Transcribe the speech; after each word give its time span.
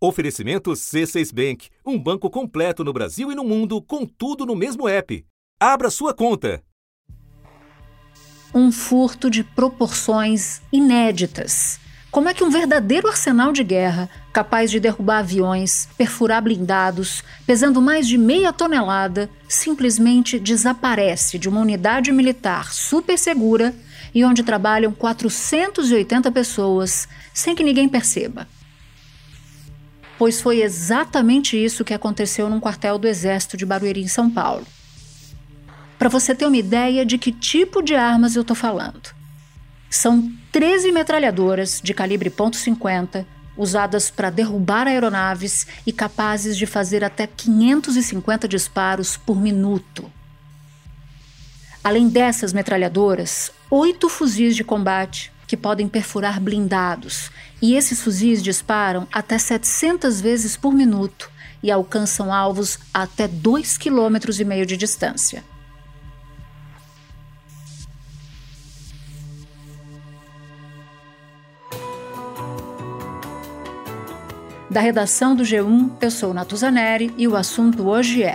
Oferecimento 0.00 0.70
C6 0.70 1.34
Bank, 1.34 1.70
um 1.84 1.98
banco 1.98 2.30
completo 2.30 2.84
no 2.84 2.92
Brasil 2.92 3.32
e 3.32 3.34
no 3.34 3.42
mundo, 3.42 3.82
com 3.82 4.06
tudo 4.06 4.46
no 4.46 4.54
mesmo 4.54 4.88
app. 4.88 5.26
Abra 5.58 5.90
sua 5.90 6.14
conta. 6.14 6.62
Um 8.54 8.70
furto 8.70 9.28
de 9.28 9.42
proporções 9.42 10.62
inéditas. 10.72 11.80
Como 12.12 12.28
é 12.28 12.32
que 12.32 12.44
um 12.44 12.50
verdadeiro 12.50 13.08
arsenal 13.08 13.50
de 13.50 13.64
guerra, 13.64 14.08
capaz 14.32 14.70
de 14.70 14.78
derrubar 14.78 15.18
aviões, 15.18 15.88
perfurar 15.98 16.42
blindados, 16.42 17.24
pesando 17.44 17.82
mais 17.82 18.06
de 18.06 18.16
meia 18.16 18.52
tonelada, 18.52 19.28
simplesmente 19.48 20.38
desaparece 20.38 21.40
de 21.40 21.48
uma 21.48 21.60
unidade 21.60 22.12
militar 22.12 22.72
super 22.72 23.18
segura 23.18 23.74
e 24.14 24.24
onde 24.24 24.44
trabalham 24.44 24.92
480 24.92 26.30
pessoas 26.30 27.08
sem 27.34 27.56
que 27.56 27.64
ninguém 27.64 27.88
perceba? 27.88 28.46
Pois 30.18 30.40
foi 30.40 30.62
exatamente 30.62 31.56
isso 31.56 31.84
que 31.84 31.94
aconteceu 31.94 32.50
num 32.50 32.58
quartel 32.60 32.98
do 32.98 33.06
Exército 33.06 33.56
de 33.56 33.64
Barueri, 33.64 34.02
em 34.02 34.08
São 34.08 34.28
Paulo. 34.28 34.66
Para 35.98 36.08
você 36.08 36.34
ter 36.34 36.46
uma 36.46 36.56
ideia 36.56 37.06
de 37.06 37.16
que 37.16 37.32
tipo 37.32 37.80
de 37.80 37.94
armas 37.94 38.34
eu 38.34 38.42
estou 38.42 38.56
falando. 38.56 39.14
São 39.88 40.30
13 40.52 40.92
metralhadoras 40.92 41.80
de 41.82 41.94
calibre 41.94 42.30
.50 42.30 43.24
usadas 43.56 44.10
para 44.10 44.30
derrubar 44.30 44.86
aeronaves 44.86 45.66
e 45.84 45.92
capazes 45.92 46.56
de 46.56 46.66
fazer 46.66 47.02
até 47.02 47.26
550 47.26 48.46
disparos 48.46 49.16
por 49.16 49.40
minuto. 49.40 50.10
Além 51.82 52.08
dessas 52.08 52.52
metralhadoras, 52.52 53.50
oito 53.70 54.08
fuzis 54.08 54.54
de 54.54 54.62
combate, 54.62 55.32
que 55.48 55.56
podem 55.56 55.88
perfurar 55.88 56.38
blindados, 56.38 57.30
e 57.60 57.74
esses 57.74 58.02
fuzis 58.02 58.42
disparam 58.42 59.08
até 59.10 59.38
700 59.38 60.20
vezes 60.20 60.56
por 60.56 60.74
minuto 60.74 61.30
e 61.62 61.70
alcançam 61.70 62.32
alvos 62.32 62.78
até 62.92 63.26
2,5 63.26 63.78
km 63.82 64.64
de 64.66 64.76
distância. 64.76 65.42
Da 74.70 74.80
redação 74.80 75.34
do 75.34 75.44
G1, 75.44 75.92
eu 75.98 76.10
sou 76.10 76.34
Natuzaneri 76.34 77.12
e 77.16 77.26
o 77.26 77.34
assunto 77.34 77.88
hoje 77.88 78.22
é 78.22 78.34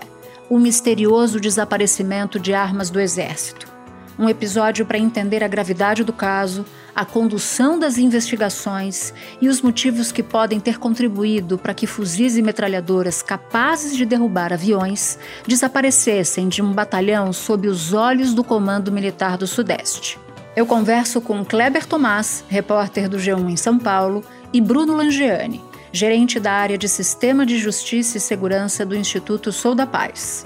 o 0.50 0.58
misterioso 0.58 1.40
desaparecimento 1.40 2.40
de 2.40 2.56
armas 2.56 2.90
do 2.90 3.00
Exército. 3.00 3.72
Um 4.18 4.28
episódio 4.28 4.84
para 4.84 4.98
entender 4.98 5.44
a 5.44 5.48
gravidade 5.48 6.04
do 6.04 6.12
caso, 6.12 6.66
a 6.96 7.04
condução 7.04 7.80
das 7.80 7.98
investigações 7.98 9.14
e 9.42 9.48
os 9.48 9.62
motivos 9.62 10.12
que 10.12 10.22
podem 10.22 10.60
ter 10.60 10.78
contribuído 10.78 11.58
para 11.58 11.74
que 11.74 11.88
fuzis 11.88 12.38
e 12.38 12.42
metralhadoras 12.42 13.22
capazes 13.22 13.96
de 13.96 14.06
derrubar 14.06 14.54
aviões 14.54 15.18
desaparecessem 15.48 16.48
de 16.48 16.62
um 16.62 16.72
batalhão 16.72 17.34
sob 17.34 17.68
os 17.68 17.94
olhos 17.94 18.34
do 18.34 18.44
Comando 18.44 18.92
Militar 18.92 19.38
do 19.38 19.48
Sudeste. 19.48 20.20
Eu 20.56 20.68
converso 20.68 21.20
com 21.20 21.44
Kleber 21.44 21.86
Tomás, 21.86 22.44
repórter 22.48 23.10
do 23.10 23.18
G1 23.18 23.50
em 23.50 23.58
São 23.58 23.80
Paulo, 23.80 24.24
e 24.54 24.62
Bruno 24.62 24.96
Langiani, 24.96 25.60
gerente 25.92 26.40
da 26.40 26.52
área 26.52 26.78
de 26.78 26.88
Sistema 26.88 27.44
de 27.44 27.58
Justiça 27.58 28.18
e 28.18 28.22
Segurança 28.22 28.86
do 28.86 28.96
Instituto 28.96 29.52
Sou 29.52 29.74
da 29.74 29.88
Paz. 29.88 30.46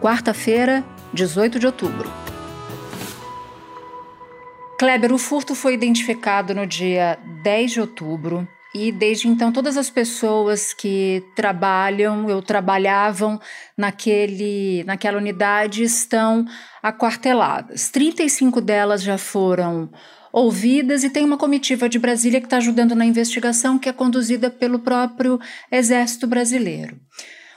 Quarta-feira, 0.00 0.84
18 1.12 1.60
de 1.60 1.66
outubro. 1.66 2.23
Kleber, 4.84 5.14
o 5.14 5.18
furto 5.18 5.54
foi 5.54 5.72
identificado 5.72 6.54
no 6.54 6.66
dia 6.66 7.18
10 7.42 7.70
de 7.70 7.80
outubro 7.80 8.46
e 8.74 8.92
desde 8.92 9.26
então 9.26 9.50
todas 9.50 9.78
as 9.78 9.88
pessoas 9.88 10.74
que 10.74 11.24
trabalham 11.34 12.26
ou 12.26 12.42
trabalhavam 12.42 13.40
naquele, 13.78 14.84
naquela 14.84 15.16
unidade 15.16 15.82
estão 15.82 16.44
aquarteladas. 16.82 17.88
35 17.88 18.60
delas 18.60 19.02
já 19.02 19.16
foram 19.16 19.88
ouvidas 20.30 21.02
e 21.02 21.08
tem 21.08 21.24
uma 21.24 21.38
comitiva 21.38 21.88
de 21.88 21.98
Brasília 21.98 22.38
que 22.38 22.46
está 22.46 22.58
ajudando 22.58 22.94
na 22.94 23.06
investigação 23.06 23.78
que 23.78 23.88
é 23.88 23.92
conduzida 23.92 24.50
pelo 24.50 24.80
próprio 24.80 25.40
Exército 25.72 26.26
Brasileiro. 26.26 27.00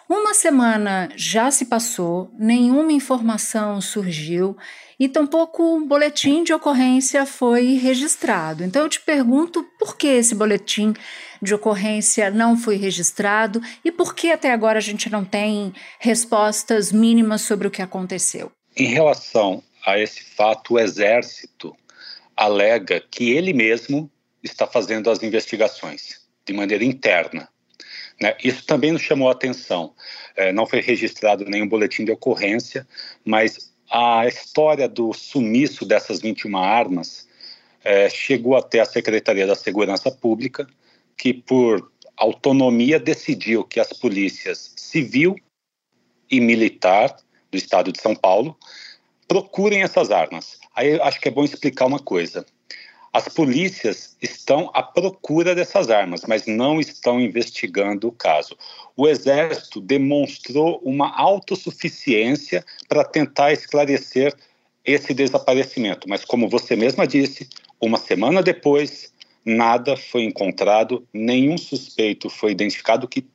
Uma 0.10 0.34
semana 0.34 1.10
já 1.18 1.52
se 1.52 1.66
passou, 1.66 2.32
nenhuma 2.40 2.94
informação 2.94 3.82
surgiu 3.82 4.56
e 5.00 5.08
tampouco 5.08 5.64
um 5.76 5.88
boletim 5.88 6.44
de 6.44 6.54
ocorrência 6.54 7.26
foi 7.26 7.76
registrado. 7.76 8.64
Então 8.64 8.84
eu 8.84 8.90
te 8.90 9.00
pergunto 9.00 9.64
por 9.80 9.96
que 9.96 10.08
esse 10.08 10.34
boletim 10.34 10.94
de 11.42 11.54
ocorrência 11.54 12.32
não 12.32 12.58
foi 12.58 12.78
registrado 12.78 13.62
e 13.86 13.92
por 13.92 14.16
que 14.16 14.32
até 14.32 14.52
agora 14.52 14.80
a 14.80 14.82
gente 14.82 15.10
não 15.10 15.24
tem 15.24 15.74
respostas 16.00 16.92
mínimas 16.92 17.42
sobre 17.42 17.68
o 17.68 17.72
que 17.72 17.82
aconteceu. 17.82 18.52
Em 18.76 18.88
relação 18.88 19.64
a 19.86 20.00
esse 20.00 20.24
fato, 20.24 20.74
o 20.74 20.80
Exército 20.80 21.76
alega 22.36 23.00
que 23.00 23.32
ele 23.32 23.54
mesmo 23.54 24.10
está 24.44 24.68
fazendo 24.68 25.10
as 25.10 25.22
investigações 25.24 26.22
de 26.46 26.54
maneira 26.54 26.84
interna. 26.84 27.50
Né? 28.22 28.36
Isso 28.44 28.66
também 28.66 28.92
nos 28.92 29.02
chamou 29.02 29.30
a 29.30 29.32
atenção. 29.32 29.94
É, 30.36 30.52
não 30.52 30.66
foi 30.66 30.82
registrado 30.82 31.46
nenhum 31.46 31.68
boletim 31.68 32.06
de 32.06 32.12
ocorrência, 32.12 32.88
mas 33.26 33.67
a 33.90 34.28
história 34.28 34.88
do 34.88 35.14
sumiço 35.14 35.86
dessas 35.86 36.20
21 36.20 36.58
armas 36.58 37.28
é, 37.84 38.10
chegou 38.10 38.56
até 38.56 38.80
a 38.80 38.86
Secretaria 38.86 39.48
da 39.48 39.56
Segurança 39.56 40.12
Pública, 40.12 40.68
que 41.16 41.34
por 41.34 41.92
autonomia 42.18 43.00
decidiu 43.00 43.64
que 43.64 43.80
as 43.80 43.94
polícias 43.94 44.74
civil 44.76 45.36
e 46.30 46.42
militar 46.42 47.16
do 47.52 47.58
estado 47.58 47.92
de 47.92 48.02
São 48.02 48.16
Paulo 48.16 48.58
procurem 49.28 49.84
essas 49.84 50.12
armas. 50.12 50.60
Aí 50.76 51.00
acho 51.02 51.20
que 51.20 51.28
é 51.28 51.32
bom 51.32 51.44
explicar 51.44 51.86
uma 51.86 52.00
coisa. 52.00 52.46
As 53.18 53.28
polícias 53.28 54.16
estão 54.22 54.70
à 54.76 54.84
procura 54.84 55.56
dessas 55.56 55.90
armas, 55.90 56.22
mas 56.28 56.46
não 56.46 56.80
estão 56.80 57.20
investigando 57.20 58.08
o 58.08 58.12
caso. 58.12 58.56
O 58.96 59.08
Exército 59.08 59.82
demonstrou 59.82 60.80
uma 60.86 61.20
autossuficiência 61.20 62.64
para 62.88 63.04
tentar 63.04 63.52
esclarecer 63.52 64.36
esse 64.86 65.16
desaparecimento, 65.16 66.08
mas 66.08 66.24
como 66.24 66.48
você 66.48 66.76
mesma 66.76 67.08
disse, 67.08 67.50
uma 67.82 67.98
semana 67.98 68.44
depois, 68.44 69.12
nada 69.44 69.98
foi 69.98 70.22
encontrado, 70.22 71.04
nenhum 71.12 71.58
suspeito 71.58 72.30
foi 72.30 72.52
identificado 72.52 73.08
que 73.08 73.26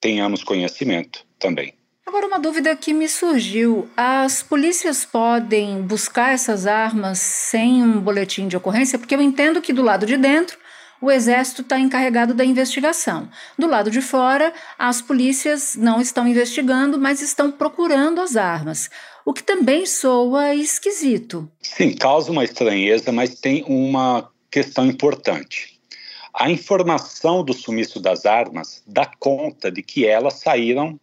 tenhamos 0.00 0.44
conhecimento 0.44 1.26
também. 1.40 1.74
Agora, 2.06 2.26
uma 2.26 2.38
dúvida 2.38 2.76
que 2.76 2.92
me 2.92 3.08
surgiu: 3.08 3.88
as 3.96 4.42
polícias 4.42 5.04
podem 5.04 5.80
buscar 5.82 6.34
essas 6.34 6.66
armas 6.66 7.18
sem 7.18 7.82
um 7.82 8.00
boletim 8.00 8.46
de 8.46 8.56
ocorrência? 8.56 8.98
Porque 8.98 9.14
eu 9.14 9.22
entendo 9.22 9.62
que 9.62 9.72
do 9.72 9.82
lado 9.82 10.04
de 10.04 10.16
dentro 10.16 10.58
o 11.00 11.10
Exército 11.10 11.62
está 11.62 11.78
encarregado 11.78 12.32
da 12.32 12.44
investigação. 12.44 13.28
Do 13.58 13.66
lado 13.66 13.90
de 13.90 14.00
fora, 14.00 14.52
as 14.78 15.02
polícias 15.02 15.76
não 15.76 16.00
estão 16.00 16.26
investigando, 16.26 16.98
mas 16.98 17.20
estão 17.20 17.50
procurando 17.50 18.20
as 18.20 18.36
armas. 18.36 18.90
O 19.24 19.32
que 19.32 19.42
também 19.42 19.84
soa 19.84 20.54
esquisito. 20.54 21.50
Sim, 21.60 21.94
causa 21.94 22.30
uma 22.30 22.44
estranheza, 22.44 23.12
mas 23.12 23.34
tem 23.34 23.64
uma 23.66 24.30
questão 24.50 24.86
importante. 24.86 25.78
A 26.32 26.50
informação 26.50 27.44
do 27.44 27.52
sumiço 27.52 28.00
das 28.00 28.26
armas 28.26 28.82
dá 28.86 29.06
conta 29.06 29.70
de 29.70 29.82
que 29.82 30.06
elas 30.06 30.40
saíram 30.40 30.98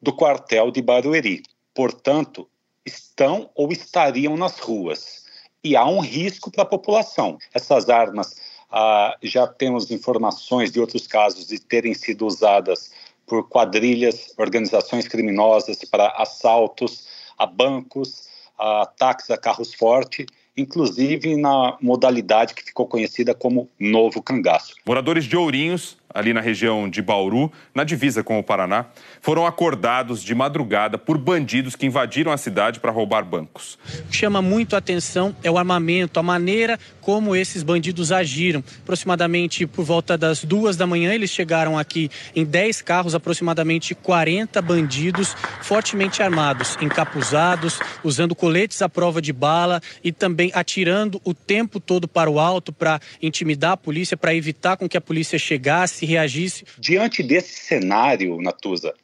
do 0.00 0.12
quartel 0.12 0.70
de 0.70 0.82
Barueri. 0.82 1.42
Portanto, 1.74 2.48
estão 2.84 3.50
ou 3.54 3.70
estariam 3.72 4.36
nas 4.36 4.58
ruas. 4.58 5.24
E 5.62 5.76
há 5.76 5.86
um 5.86 6.00
risco 6.00 6.50
para 6.50 6.62
a 6.62 6.66
população. 6.66 7.38
Essas 7.52 7.90
armas, 7.90 8.40
ah, 8.70 9.16
já 9.22 9.46
temos 9.46 9.90
informações 9.90 10.70
de 10.70 10.80
outros 10.80 11.06
casos 11.06 11.46
de 11.46 11.58
terem 11.58 11.94
sido 11.94 12.26
usadas 12.26 12.90
por 13.26 13.48
quadrilhas, 13.48 14.32
organizações 14.38 15.06
criminosas 15.06 15.84
para 15.84 16.08
assaltos 16.16 17.06
a 17.38 17.46
bancos, 17.46 18.28
a 18.58 18.82
ataques 18.82 19.30
a 19.30 19.36
carros 19.36 19.74
fortes 19.74 20.26
inclusive 20.60 21.36
na 21.36 21.76
modalidade 21.80 22.54
que 22.54 22.62
ficou 22.62 22.86
conhecida 22.86 23.34
como 23.34 23.68
Novo 23.78 24.22
Cangaço. 24.22 24.74
Moradores 24.86 25.24
de 25.24 25.36
Ourinhos 25.36 25.96
ali 26.12 26.32
na 26.32 26.40
região 26.40 26.88
de 26.88 27.00
Bauru, 27.00 27.50
na 27.74 27.84
divisa 27.84 28.22
com 28.22 28.38
o 28.38 28.42
Paraná, 28.42 28.86
foram 29.20 29.46
acordados 29.46 30.22
de 30.22 30.34
madrugada 30.34 30.98
por 30.98 31.16
bandidos 31.18 31.76
que 31.76 31.86
invadiram 31.86 32.32
a 32.32 32.36
cidade 32.36 32.80
para 32.80 32.90
roubar 32.90 33.24
bancos. 33.24 33.78
Chama 34.10 34.42
muito 34.42 34.74
a 34.74 34.78
atenção 34.78 35.34
é 35.42 35.50
o 35.50 35.58
armamento, 35.58 36.18
a 36.18 36.22
maneira 36.22 36.78
como 37.00 37.34
esses 37.34 37.62
bandidos 37.62 38.12
agiram. 38.12 38.62
Aproximadamente 38.82 39.66
por 39.66 39.84
volta 39.84 40.16
das 40.16 40.44
duas 40.44 40.76
da 40.76 40.86
manhã, 40.86 41.14
eles 41.14 41.30
chegaram 41.30 41.78
aqui 41.78 42.10
em 42.34 42.44
10 42.44 42.82
carros, 42.82 43.14
aproximadamente 43.14 43.94
40 43.94 44.60
bandidos 44.62 45.36
fortemente 45.62 46.22
armados, 46.22 46.76
encapuzados, 46.80 47.80
usando 48.02 48.34
coletes 48.34 48.82
à 48.82 48.88
prova 48.88 49.20
de 49.20 49.32
bala 49.32 49.80
e 50.02 50.12
também 50.12 50.50
atirando 50.54 51.20
o 51.24 51.34
tempo 51.34 51.80
todo 51.80 52.08
para 52.08 52.30
o 52.30 52.38
alto 52.38 52.72
para 52.72 53.00
intimidar 53.22 53.72
a 53.72 53.76
polícia, 53.76 54.16
para 54.16 54.34
evitar 54.34 54.76
com 54.76 54.88
que 54.88 54.96
a 54.96 55.00
polícia 55.00 55.38
chegasse 55.38 55.99
se 56.00 56.06
reagisse. 56.06 56.64
Diante 56.78 57.22
desse 57.22 57.52
cenário, 57.52 58.40
Natuza, 58.40 58.94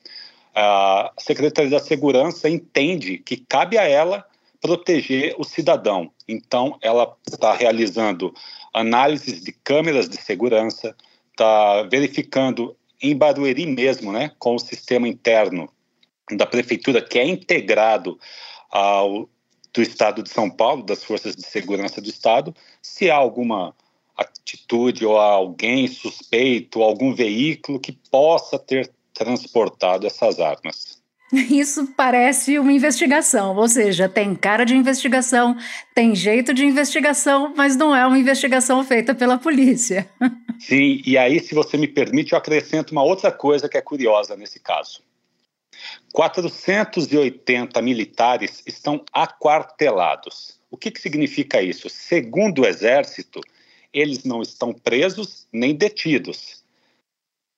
a 0.54 1.12
Secretaria 1.18 1.70
da 1.70 1.78
Segurança 1.78 2.48
entende 2.48 3.18
que 3.18 3.36
cabe 3.36 3.76
a 3.76 3.84
ela 3.84 4.24
proteger 4.60 5.34
o 5.38 5.44
cidadão. 5.44 6.10
Então, 6.26 6.78
ela 6.80 7.14
está 7.28 7.52
realizando 7.52 8.34
análises 8.72 9.42
de 9.42 9.52
câmeras 9.52 10.08
de 10.08 10.16
segurança, 10.16 10.96
está 11.30 11.82
verificando 11.82 12.74
em 13.02 13.14
Barueri 13.14 13.66
mesmo, 13.66 14.10
né, 14.10 14.32
com 14.38 14.54
o 14.54 14.58
sistema 14.58 15.06
interno 15.06 15.68
da 16.32 16.46
prefeitura 16.46 17.02
que 17.02 17.18
é 17.18 17.26
integrado 17.26 18.18
ao 18.70 19.28
do 19.74 19.82
Estado 19.82 20.22
de 20.22 20.30
São 20.30 20.48
Paulo, 20.48 20.82
das 20.82 21.04
forças 21.04 21.36
de 21.36 21.42
segurança 21.42 22.00
do 22.00 22.08
Estado, 22.08 22.54
se 22.80 23.10
há 23.10 23.14
alguma 23.14 23.74
atitude 24.16 25.04
ou 25.04 25.18
alguém 25.18 25.86
suspeito, 25.88 26.82
algum 26.82 27.14
veículo 27.14 27.78
que 27.78 27.92
possa 27.92 28.58
ter 28.58 28.90
transportado 29.12 30.06
essas 30.06 30.40
armas. 30.40 30.96
Isso 31.50 31.92
parece 31.96 32.58
uma 32.58 32.72
investigação, 32.72 33.56
ou 33.56 33.68
seja, 33.68 34.08
tem 34.08 34.34
cara 34.34 34.64
de 34.64 34.76
investigação, 34.76 35.56
tem 35.94 36.14
jeito 36.14 36.54
de 36.54 36.64
investigação, 36.64 37.52
mas 37.56 37.76
não 37.76 37.94
é 37.94 38.06
uma 38.06 38.18
investigação 38.18 38.84
feita 38.84 39.14
pela 39.14 39.38
polícia. 39.38 40.08
Sim, 40.60 41.02
e 41.04 41.18
aí, 41.18 41.40
se 41.40 41.54
você 41.54 41.76
me 41.76 41.88
permite, 41.88 42.32
eu 42.32 42.38
acrescento 42.38 42.92
uma 42.92 43.02
outra 43.02 43.30
coisa 43.30 43.68
que 43.68 43.76
é 43.76 43.82
curiosa 43.82 44.36
nesse 44.36 44.60
caso. 44.60 45.02
480 46.12 47.82
militares 47.82 48.62
estão 48.66 49.04
aquartelados. 49.12 50.58
O 50.70 50.76
que, 50.76 50.90
que 50.90 51.00
significa 51.00 51.60
isso? 51.60 51.90
Segundo 51.90 52.62
o 52.62 52.66
Exército, 52.66 53.40
eles 53.92 54.24
não 54.24 54.42
estão 54.42 54.72
presos 54.72 55.46
nem 55.52 55.74
detidos, 55.74 56.62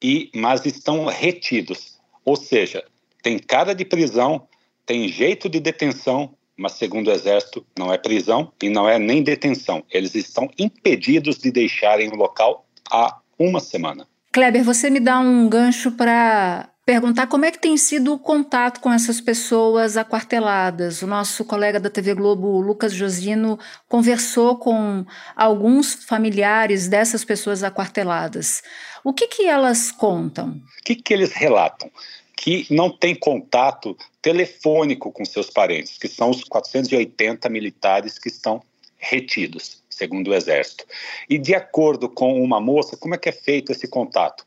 e 0.02 0.30
mas 0.34 0.64
estão 0.64 1.06
retidos. 1.06 1.98
Ou 2.25 2.36
seja, 2.36 2.84
tem 3.22 3.38
cara 3.38 3.75
de 3.75 3.84
prisão, 3.84 4.46
tem 4.86 5.08
jeito 5.08 5.48
de 5.48 5.60
detenção, 5.60 6.34
mas 6.56 6.72
segundo 6.72 7.08
o 7.08 7.12
Exército, 7.12 7.64
não 7.78 7.92
é 7.92 7.98
prisão 7.98 8.52
e 8.62 8.69
não 8.69 8.88
é 8.88 8.98
nem 8.98 9.22
detenção. 9.22 9.84
Eles 9.90 10.14
estão 10.14 10.50
impedidos 10.58 11.38
de 11.38 11.50
deixarem 11.50 12.08
o 12.10 12.16
local 12.16 12.66
há 12.90 13.19
uma 13.38 13.60
semana. 13.60 14.06
Kleber, 14.32 14.64
você 14.64 14.90
me 14.90 15.00
dá 15.00 15.19
um 15.20 15.48
gancho 15.48 15.92
para 15.92 16.69
perguntar 16.88 17.26
como 17.26 17.44
é 17.44 17.50
que 17.50 17.58
tem 17.58 17.76
sido 17.76 18.14
o 18.14 18.19
contato 18.19 18.81
com 18.81 18.90
essas 18.90 19.20
pessoas 19.20 19.99
aquarteladas. 19.99 21.02
O 21.02 21.06
nosso 21.06 21.44
colega 21.44 21.79
da 21.79 21.90
TV 21.90 22.14
Globo, 22.14 22.62
Lucas 22.62 22.94
Josino, 22.94 23.58
conversou 23.87 24.56
com 24.56 25.05
alguns 25.37 25.93
familiares 25.93 26.88
dessas 26.88 27.26
pessoas 27.26 27.62
aquarteladas. 27.62 28.62
O 29.05 29.12
que, 29.12 29.26
que 29.26 29.44
elas 29.44 29.93
contam? 29.93 30.62
O 30.81 30.82
que, 30.82 30.94
que 30.94 31.12
eles 31.12 31.31
relatam? 31.35 31.90
Que 32.35 32.67
não 32.70 32.88
tem 32.88 33.14
contato 33.14 33.94
telefônico 34.23 35.12
com 35.12 35.26
seus 35.26 35.50
parentes, 35.50 35.99
que 35.99 36.08
são 36.08 36.31
os 36.31 36.43
480 36.43 37.50
militares 37.50 38.19
que 38.19 38.29
estão 38.29 38.62
retidos, 38.96 39.82
segundo 39.91 40.29
o 40.29 40.34
Exército. 40.34 40.87
E 41.29 41.37
de 41.37 41.55
acordo 41.55 42.08
com 42.08 42.43
uma 42.43 42.58
moça, 42.58 42.96
como 42.96 43.14
é 43.14 43.19
que 43.19 43.29
é 43.29 43.32
feito 43.32 43.73
esse 43.73 43.87
contato? 43.87 44.43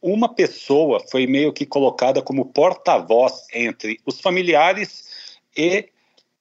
Uma 0.00 0.28
pessoa 0.28 1.00
foi 1.10 1.26
meio 1.26 1.52
que 1.52 1.66
colocada 1.66 2.22
como 2.22 2.46
porta-voz 2.46 3.44
entre 3.52 3.98
os 4.06 4.20
familiares 4.20 5.36
e 5.56 5.88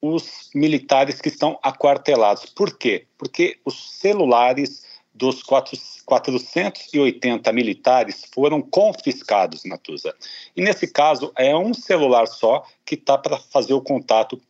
os 0.02 0.50
militares 0.54 1.20
que 1.20 1.30
estão 1.30 1.58
aquartelados. 1.64 2.46
Por 2.46 2.78
quê? 2.78 3.08
Porque 3.18 3.58
os 3.66 3.98
celulares 4.00 4.86
dos 5.14 5.42
480 5.42 7.54
militares 7.54 8.26
foram 8.34 8.62
confiscados, 8.62 9.64
Natuza. 9.64 10.14
E 10.56 10.62
nesse 10.62 10.88
caso, 10.88 11.32
é 11.38 11.56
um 11.56 11.74
celular 11.74 12.28
só 12.28 12.64
que 12.86 12.96
está 12.96 13.18
para 13.18 13.38
fazer 13.38 13.74
o 13.74 13.82
contato 13.82 14.42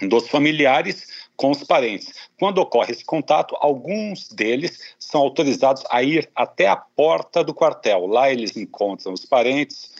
dos 0.00 0.28
familiares 0.28 1.06
com 1.36 1.50
os 1.50 1.64
parentes. 1.64 2.12
Quando 2.38 2.58
ocorre 2.58 2.92
esse 2.92 3.04
contato, 3.04 3.56
alguns 3.58 4.28
deles 4.28 4.94
são 4.98 5.20
autorizados 5.20 5.84
a 5.90 6.02
ir 6.02 6.28
até 6.34 6.68
a 6.68 6.76
porta 6.76 7.42
do 7.42 7.54
quartel. 7.54 8.06
Lá 8.06 8.30
eles 8.30 8.56
encontram 8.56 9.12
os 9.12 9.24
parentes, 9.24 9.90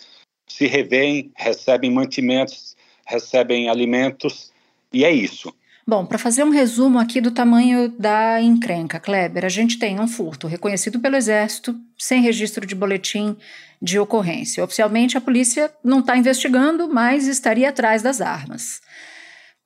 se 0.47 0.67
revêem, 0.67 1.33
recebem 1.37 1.91
mantimentos, 1.91 2.77
recebem 3.07 3.69
alimentos, 3.69 4.53
e 4.93 5.05
é 5.05 5.11
isso. 5.11 5.53
Bom, 5.87 6.07
para 6.07 6.17
fazer 6.17 6.45
um 6.45 6.51
resumo 6.51 6.99
aqui 6.99 7.21
do 7.21 7.31
tamanho 7.31 7.91
da 7.99 8.41
encrenca, 8.41 8.99
Kleber, 8.99 9.45
a 9.45 9.51
gente 9.51 9.79
tem 9.79 10.01
um 10.01 10.09
furto 10.09 10.47
reconhecido 10.47 10.99
pelo 10.99 11.17
Exército, 11.17 11.79
sem 11.99 12.23
registro 12.23 12.65
de 12.65 12.75
boletim 12.75 13.37
de 13.83 13.99
ocorrência. 13.99 14.65
Oficialmente, 14.65 15.19
a 15.19 15.21
polícia 15.21 15.71
não 15.85 16.01
está 16.01 16.17
investigando, 16.17 16.89
mas 16.89 17.27
estaria 17.27 17.69
atrás 17.69 18.01
das 18.01 18.23
armas. 18.23 18.81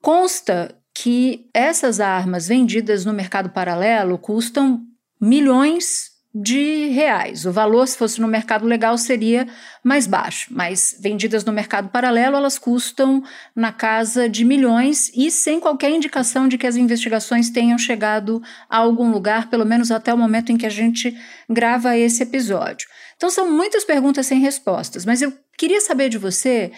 Consta 0.01 0.75
que 0.93 1.49
essas 1.53 1.99
armas 1.99 2.47
vendidas 2.47 3.05
no 3.05 3.13
mercado 3.13 3.49
paralelo 3.49 4.17
custam 4.17 4.81
milhões 5.19 6.09
de 6.33 6.87
reais. 6.89 7.45
O 7.45 7.51
valor, 7.51 7.87
se 7.87 7.97
fosse 7.97 8.21
no 8.21 8.27
mercado 8.27 8.65
legal, 8.65 8.97
seria 8.97 9.47
mais 9.83 10.05
baixo, 10.05 10.47
mas 10.51 10.95
vendidas 10.99 11.43
no 11.43 11.51
mercado 11.51 11.89
paralelo, 11.89 12.35
elas 12.35 12.59
custam 12.59 13.23
na 13.55 13.71
casa 13.71 14.29
de 14.29 14.45
milhões 14.45 15.11
e 15.15 15.31
sem 15.31 15.59
qualquer 15.59 15.89
indicação 15.89 16.47
de 16.47 16.57
que 16.57 16.67
as 16.67 16.75
investigações 16.75 17.49
tenham 17.49 17.77
chegado 17.77 18.41
a 18.69 18.77
algum 18.77 19.11
lugar, 19.11 19.49
pelo 19.49 19.65
menos 19.65 19.89
até 19.89 20.13
o 20.13 20.17
momento 20.17 20.51
em 20.51 20.57
que 20.57 20.67
a 20.67 20.71
gente 20.71 21.17
grava 21.49 21.97
esse 21.97 22.21
episódio. 22.21 22.87
Então, 23.17 23.29
são 23.29 23.51
muitas 23.51 23.83
perguntas 23.83 24.27
sem 24.27 24.39
respostas, 24.39 25.05
mas 25.05 25.21
eu 25.21 25.33
queria 25.57 25.81
saber 25.81 26.09
de 26.09 26.17
você 26.17 26.71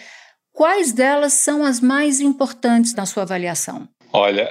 Quais 0.52 0.92
delas 0.92 1.32
são 1.32 1.64
as 1.64 1.80
mais 1.80 2.20
importantes 2.20 2.94
na 2.94 3.06
sua 3.06 3.22
avaliação? 3.22 3.88
Olha, 4.12 4.50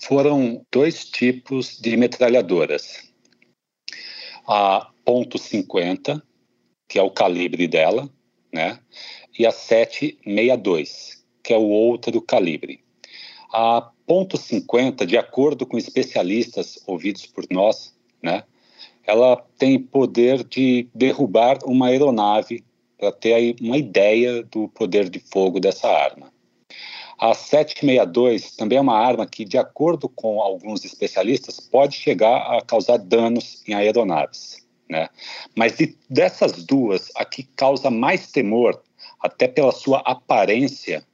foram 0.00 0.64
dois 0.72 1.04
tipos 1.04 1.78
de 1.78 1.96
metralhadoras. 1.96 3.12
A 4.48 4.90
ponto 5.04 5.38
.50, 5.38 6.22
que 6.88 6.98
é 6.98 7.02
o 7.02 7.10
calibre 7.10 7.68
dela, 7.68 8.08
né? 8.52 8.78
E 9.38 9.46
a 9.46 9.50
762, 9.50 11.22
que 11.42 11.52
é 11.52 11.58
o 11.58 11.68
outro 11.68 12.22
calibre. 12.22 12.82
A 13.52 13.90
ponto 14.06 14.38
.50, 14.38 15.04
de 15.04 15.18
acordo 15.18 15.66
com 15.66 15.76
especialistas 15.76 16.82
ouvidos 16.86 17.26
por 17.26 17.44
nós, 17.50 17.94
né? 18.22 18.44
Ela 19.06 19.36
tem 19.58 19.78
poder 19.78 20.42
de 20.42 20.88
derrubar 20.94 21.58
uma 21.66 21.88
aeronave 21.88 22.64
para 22.98 23.12
ter 23.12 23.56
uma 23.60 23.76
ideia 23.76 24.42
do 24.42 24.68
poder 24.68 25.08
de 25.08 25.18
fogo 25.18 25.60
dessa 25.60 25.88
arma. 25.88 26.32
A 27.18 27.32
762 27.32 28.56
também 28.56 28.78
é 28.78 28.80
uma 28.80 28.98
arma 28.98 29.26
que, 29.26 29.44
de 29.44 29.56
acordo 29.56 30.08
com 30.08 30.40
alguns 30.40 30.84
especialistas, 30.84 31.60
pode 31.60 31.96
chegar 31.96 32.36
a 32.36 32.60
causar 32.60 32.98
danos 32.98 33.62
em 33.66 33.74
aeronaves. 33.74 34.64
Né? 34.88 35.08
Mas 35.54 35.76
de, 35.76 35.96
dessas 36.10 36.64
duas, 36.64 37.10
a 37.14 37.24
que 37.24 37.44
causa 37.56 37.90
mais 37.90 38.30
temor, 38.30 38.82
até 39.20 39.46
pela 39.46 39.72
sua 39.72 40.00
aparência, 40.00 41.04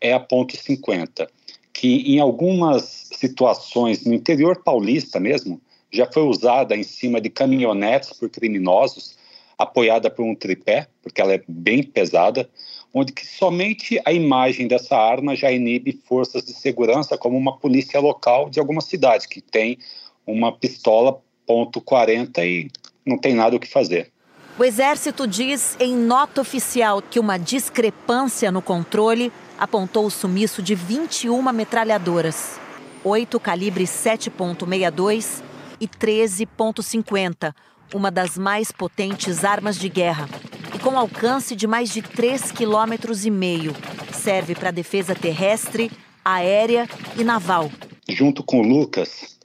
é 0.00 0.12
a 0.12 0.20
ponto 0.20 0.56
.50, 0.56 1.26
que 1.72 2.14
em 2.14 2.20
algumas 2.20 3.08
situações 3.12 4.04
no 4.04 4.14
interior 4.14 4.62
paulista 4.62 5.18
mesmo, 5.18 5.60
já 5.90 6.10
foi 6.10 6.22
usada 6.24 6.76
em 6.76 6.82
cima 6.82 7.20
de 7.20 7.30
caminhonetes 7.30 8.12
por 8.12 8.28
criminosos 8.28 9.16
apoiada 9.58 10.10
por 10.10 10.24
um 10.24 10.34
tripé, 10.34 10.88
porque 11.02 11.20
ela 11.20 11.34
é 11.34 11.42
bem 11.48 11.82
pesada, 11.82 12.48
onde 12.92 13.12
que 13.12 13.26
somente 13.26 14.00
a 14.04 14.12
imagem 14.12 14.68
dessa 14.68 14.96
arma 14.96 15.34
já 15.34 15.50
inibe 15.50 16.00
forças 16.06 16.44
de 16.44 16.52
segurança, 16.52 17.16
como 17.16 17.36
uma 17.36 17.56
polícia 17.58 18.00
local 18.00 18.48
de 18.48 18.58
alguma 18.58 18.80
cidade, 18.80 19.28
que 19.28 19.40
tem 19.40 19.78
uma 20.26 20.52
pistola 20.52 21.20
ponto 21.46 21.80
.40 21.80 22.44
e 22.44 22.70
não 23.04 23.16
tem 23.16 23.34
nada 23.34 23.56
o 23.56 23.60
que 23.60 23.68
fazer. 23.68 24.10
O 24.58 24.64
Exército 24.64 25.26
diz 25.26 25.76
em 25.78 25.94
nota 25.94 26.40
oficial 26.40 27.02
que 27.02 27.20
uma 27.20 27.38
discrepância 27.38 28.50
no 28.50 28.62
controle 28.62 29.30
apontou 29.58 30.06
o 30.06 30.10
sumiço 30.10 30.62
de 30.62 30.74
21 30.74 31.52
metralhadoras, 31.52 32.58
8 33.04 33.38
calibre 33.38 33.84
7.62 33.84 35.42
e 35.78 35.86
13.50, 35.86 37.54
uma 37.94 38.10
das 38.10 38.36
mais 38.36 38.72
potentes 38.72 39.44
armas 39.44 39.78
de 39.78 39.88
guerra 39.88 40.28
e 40.74 40.78
com 40.78 40.98
alcance 40.98 41.54
de 41.54 41.66
mais 41.66 41.92
de 41.92 42.02
3,5 42.02 42.54
km. 42.54 43.74
Serve 44.12 44.54
para 44.54 44.70
defesa 44.70 45.14
terrestre, 45.14 45.90
aérea 46.24 46.88
e 47.18 47.24
naval. 47.24 47.70
Junto 48.08 48.42
com 48.42 48.60
o 48.60 48.66
Lucas, 48.66 49.38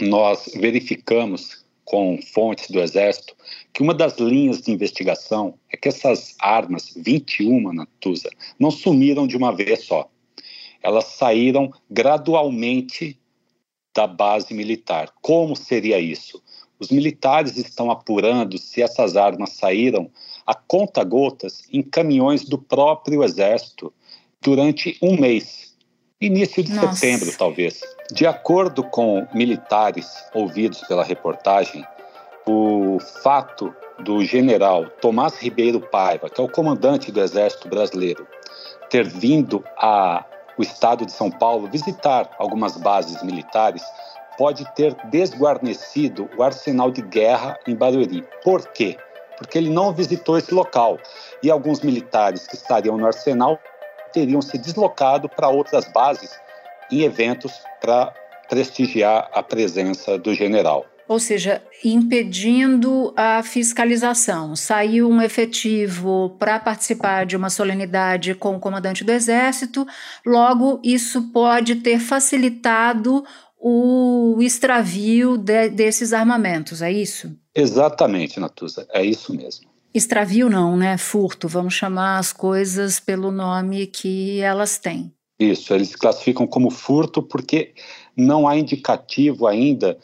nós 0.00 0.50
verificamos 0.54 1.64
com 1.84 2.18
fontes 2.34 2.68
do 2.68 2.80
Exército 2.80 3.34
que 3.72 3.82
uma 3.82 3.94
das 3.94 4.18
linhas 4.18 4.60
de 4.60 4.72
investigação 4.72 5.54
é 5.70 5.76
que 5.76 5.88
essas 5.88 6.34
armas, 6.40 6.92
21 6.96 7.72
na 7.72 7.86
Tusa, 8.00 8.28
não 8.58 8.70
sumiram 8.70 9.26
de 9.26 9.36
uma 9.36 9.54
vez 9.54 9.84
só. 9.84 10.10
Elas 10.82 11.04
saíram 11.04 11.70
gradualmente 11.90 13.18
da 13.94 14.06
base 14.06 14.52
militar. 14.52 15.12
Como 15.22 15.56
seria 15.56 15.98
isso? 15.98 16.42
Os 16.78 16.90
militares 16.90 17.56
estão 17.56 17.90
apurando 17.90 18.58
se 18.58 18.82
essas 18.82 19.16
armas 19.16 19.52
saíram 19.52 20.10
a 20.46 20.54
conta-gotas 20.54 21.62
em 21.72 21.82
caminhões 21.82 22.44
do 22.44 22.58
próprio 22.58 23.24
Exército 23.24 23.92
durante 24.40 24.96
um 25.02 25.18
mês, 25.18 25.74
início 26.20 26.62
de 26.62 26.72
Nossa. 26.72 26.94
setembro, 26.94 27.36
talvez. 27.36 27.80
De 28.12 28.26
acordo 28.26 28.84
com 28.84 29.26
militares 29.34 30.08
ouvidos 30.34 30.80
pela 30.82 31.02
reportagem, 31.02 31.84
o 32.46 32.98
fato 33.22 33.74
do 33.98 34.24
general 34.24 34.88
Tomás 35.00 35.36
Ribeiro 35.38 35.80
Paiva, 35.80 36.28
que 36.28 36.40
é 36.40 36.44
o 36.44 36.48
comandante 36.48 37.10
do 37.10 37.20
Exército 37.20 37.68
Brasileiro, 37.68 38.26
ter 38.88 39.06
vindo 39.08 39.64
ao 39.76 40.24
estado 40.60 41.04
de 41.04 41.12
São 41.12 41.30
Paulo 41.30 41.68
visitar 41.68 42.30
algumas 42.38 42.76
bases 42.76 43.22
militares, 43.22 43.82
pode 44.36 44.64
ter 44.74 44.94
desguarnecido 45.10 46.28
o 46.36 46.42
arsenal 46.42 46.90
de 46.90 47.02
guerra 47.02 47.58
em 47.66 47.74
Barueri. 47.74 48.24
Por 48.42 48.66
quê? 48.68 48.96
Porque 49.38 49.58
ele 49.58 49.70
não 49.70 49.92
visitou 49.92 50.38
esse 50.38 50.52
local 50.52 50.98
e 51.42 51.50
alguns 51.50 51.80
militares 51.80 52.46
que 52.46 52.54
estariam 52.54 52.96
no 52.96 53.06
arsenal 53.06 53.58
teriam 54.12 54.40
se 54.40 54.56
deslocado 54.56 55.28
para 55.28 55.48
outras 55.48 55.90
bases 55.92 56.30
em 56.90 57.02
eventos 57.02 57.52
para 57.80 58.14
prestigiar 58.48 59.28
a 59.32 59.42
presença 59.42 60.16
do 60.18 60.32
general 60.32 60.86
ou 61.08 61.20
seja, 61.20 61.62
impedindo 61.84 63.14
a 63.16 63.42
fiscalização. 63.42 64.56
Saiu 64.56 65.08
um 65.08 65.22
efetivo 65.22 66.34
para 66.38 66.58
participar 66.58 67.24
de 67.24 67.36
uma 67.36 67.48
solenidade 67.48 68.34
com 68.34 68.56
o 68.56 68.60
comandante 68.60 69.04
do 69.04 69.12
Exército, 69.12 69.86
logo, 70.24 70.80
isso 70.82 71.30
pode 71.32 71.76
ter 71.76 72.00
facilitado 72.00 73.24
o 73.58 74.38
extravio 74.40 75.36
de, 75.36 75.70
desses 75.70 76.12
armamentos, 76.12 76.82
é 76.82 76.92
isso? 76.92 77.34
Exatamente, 77.54 78.38
Natuza, 78.38 78.86
é 78.92 79.04
isso 79.04 79.34
mesmo. 79.34 79.68
Extravio 79.94 80.50
não, 80.50 80.76
né? 80.76 80.98
Furto, 80.98 81.48
vamos 81.48 81.72
chamar 81.72 82.18
as 82.18 82.32
coisas 82.32 83.00
pelo 83.00 83.30
nome 83.30 83.86
que 83.86 84.40
elas 84.40 84.78
têm. 84.78 85.10
Isso, 85.38 85.72
eles 85.72 85.96
classificam 85.96 86.46
como 86.46 86.70
furto 86.70 87.22
porque 87.22 87.72
não 88.16 88.46
há 88.46 88.56
indicativo 88.56 89.46
ainda 89.46 89.98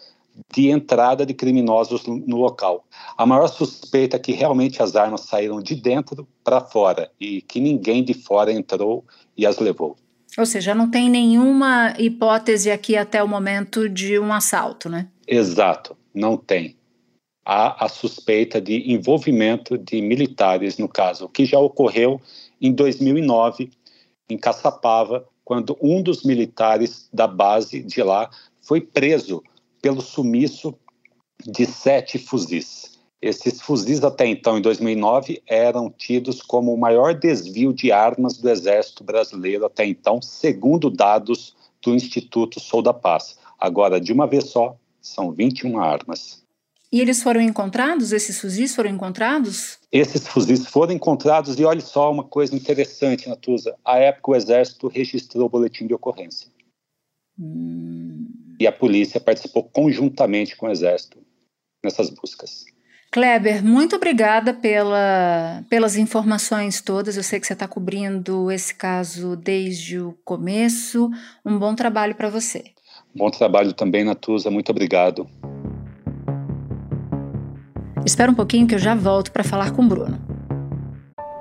de 0.53 0.69
entrada 0.69 1.27
de 1.27 1.35
criminosos 1.35 2.07
no 2.07 2.37
local. 2.37 2.85
A 3.17 3.27
maior 3.27 3.49
suspeita 3.49 4.17
é 4.17 4.19
que 4.19 4.33
realmente 4.33 4.83
as 4.83 4.97
armas 4.97 5.23
saíram 5.23 5.61
de 5.61 5.75
dentro 5.75 6.27
para 6.43 6.61
fora 6.61 7.11
e 7.21 7.43
que 7.43 7.61
ninguém 7.61 8.03
de 8.03 8.15
fora 8.15 8.53
entrou 8.53 9.05
e 9.37 9.47
as 9.47 9.59
levou. 9.59 9.97
Ou 10.39 10.47
seja, 10.47 10.75
não 10.75 10.91
tem 10.91 11.11
nenhuma 11.11 11.95
hipótese 11.99 12.71
aqui 12.71 12.97
até 12.97 13.23
o 13.23 13.29
momento 13.29 13.89
de 13.89 14.19
um 14.19 14.33
assalto, 14.33 14.89
né? 14.89 15.09
Exato, 15.27 15.97
não 16.15 16.37
tem. 16.37 16.77
Há 17.45 17.85
a 17.85 17.89
suspeita 17.89 18.61
de 18.61 18.93
envolvimento 18.93 19.77
de 19.77 20.01
militares 20.01 20.79
no 20.79 20.89
caso, 20.89 21.27
o 21.27 21.29
que 21.29 21.45
já 21.45 21.59
ocorreu 21.59 22.21
em 22.61 22.73
2009 22.73 23.71
em 24.31 24.39
Caçapava, 24.39 25.27
quando 25.45 25.77
um 25.83 26.03
dos 26.03 26.23
militares 26.23 27.09
da 27.13 27.27
base 27.27 27.83
de 27.83 28.03
lá 28.03 28.31
foi 28.61 28.81
preso 28.81 29.43
pelo 29.83 30.01
sumiço 30.01 30.75
de 31.45 31.67
sete 31.67 32.19
fuzis. 32.19 32.82
Esses 33.23 33.61
fuzis, 33.61 34.03
até 34.03 34.27
então, 34.27 34.59
em 34.59 34.61
2009, 34.61 35.41
eram 35.47 35.89
tidos 35.89 36.43
como 36.43 36.75
o 36.75 36.79
maior 36.79 37.15
desvio 37.15 37.73
de 37.73 37.93
armas 37.93 38.37
do 38.37 38.51
Exército 38.51 39.05
Brasileiro 39.05 39.65
até 39.65 39.87
então, 39.87 40.21
segundo 40.21 40.91
dados 40.91 41.55
do 41.81 41.95
Instituto 41.95 42.59
Sou 42.59 42.83
da 42.83 42.93
Paz. 42.93 43.39
Agora, 43.59 44.01
de 44.01 44.13
uma 44.13 44.27
vez 44.27 44.51
só, 44.51 44.77
são 45.01 45.31
21 45.31 45.79
armas. 45.79 46.43
E 46.91 47.01
eles 47.01 47.23
foram 47.23 47.41
encontrados? 47.41 48.13
Esses 48.13 48.41
fuzis 48.41 48.75
foram 48.75 48.91
encontrados? 48.91 49.79
Esses 49.91 50.27
fuzis 50.27 50.67
foram 50.67 50.93
encontrados 50.93 51.59
e 51.59 51.65
olha 51.65 51.81
só 51.81 52.11
uma 52.11 52.25
coisa 52.25 52.55
interessante, 52.55 53.29
Natuza. 53.29 53.77
À 53.85 53.99
época, 53.99 54.33
o 54.33 54.35
Exército 54.35 54.89
registrou 54.89 55.47
o 55.47 55.49
boletim 55.49 55.87
de 55.87 55.95
ocorrência. 55.95 56.49
Hum 57.39 58.43
e 58.63 58.67
a 58.67 58.73
polícia 58.73 59.21
participou 59.21 59.65
conjuntamente 59.65 60.57
com 60.57 60.67
o 60.67 60.71
Exército 60.71 61.19
nessas 61.83 62.11
buscas. 62.11 62.65
Kleber, 63.13 63.63
muito 63.63 63.95
obrigada 63.95 64.55
pela, 64.55 65.63
pelas 65.69 65.97
informações 65.97 66.81
todas. 66.81 67.17
Eu 67.17 67.23
sei 67.23 67.39
que 67.39 67.47
você 67.47 67.53
está 67.53 67.69
cobrindo 67.69 68.51
esse 68.51 68.75
caso 68.75 69.37
desde 69.37 70.01
o 70.01 70.17
começo. 70.25 71.11
Um 71.45 71.59
bom 71.59 71.75
trabalho 71.75 72.15
para 72.15 72.31
você. 72.31 72.65
Bom 73.15 73.31
trabalho 73.31 73.75
também, 73.75 74.03
Natuza. 74.03 74.51
Muito 74.51 74.71
obrigado. 74.71 75.29
Espera 78.05 78.33
um 78.33 78.35
pouquinho 78.35 78.67
que 78.67 78.75
eu 78.75 78.79
já 78.79 78.95
volto 78.95 79.31
para 79.31 79.45
falar 79.45 79.73
com 79.73 79.83
o 79.85 79.89
Bruno. 79.89 80.19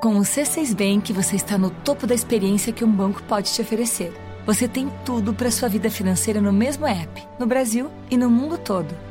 Com 0.02 0.18
o 0.18 0.22
C6 0.22 0.76
Bank, 0.76 1.14
você 1.14 1.38
está 1.38 1.58
no 1.58 1.70
topo 1.70 2.06
da 2.06 2.14
experiência 2.14 2.74
que 2.74 2.84
um 2.84 2.92
banco 2.92 3.24
pode 3.24 3.52
te 3.54 3.62
oferecer 3.62 4.12
você 4.46 4.68
tem 4.68 4.90
tudo 5.06 5.34
para 5.34 5.52
sua 5.52 5.70
vida 5.70 5.90
financeira 5.90 6.42
no 6.42 6.52
mesmo 6.52 6.88
app, 6.88 7.24
no 7.40 7.46
Brasil 7.46 7.92
e 8.10 8.18
no 8.18 8.30
mundo 8.30 8.58
todo. 8.58 9.11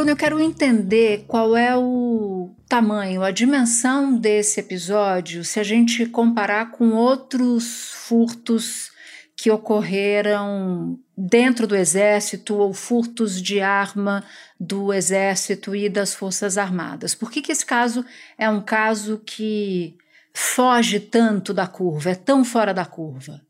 Bruno, 0.00 0.12
eu 0.12 0.16
quero 0.16 0.40
entender 0.40 1.26
qual 1.28 1.54
é 1.54 1.76
o 1.76 2.56
tamanho, 2.66 3.22
a 3.22 3.30
dimensão 3.30 4.16
desse 4.16 4.58
episódio, 4.58 5.44
se 5.44 5.60
a 5.60 5.62
gente 5.62 6.06
comparar 6.06 6.70
com 6.70 6.92
outros 6.92 7.90
furtos 7.92 8.90
que 9.36 9.50
ocorreram 9.50 10.98
dentro 11.14 11.66
do 11.66 11.76
exército 11.76 12.54
ou 12.54 12.72
furtos 12.72 13.42
de 13.42 13.60
arma 13.60 14.24
do 14.58 14.90
exército 14.90 15.76
e 15.76 15.86
das 15.86 16.14
forças 16.14 16.56
armadas. 16.56 17.14
Por 17.14 17.30
que, 17.30 17.42
que 17.42 17.52
esse 17.52 17.66
caso 17.66 18.02
é 18.38 18.48
um 18.48 18.62
caso 18.62 19.20
que 19.26 19.98
foge 20.32 20.98
tanto 20.98 21.52
da 21.52 21.66
curva, 21.66 22.12
é 22.12 22.14
tão 22.14 22.42
fora 22.42 22.72
da 22.72 22.86
curva? 22.86 23.42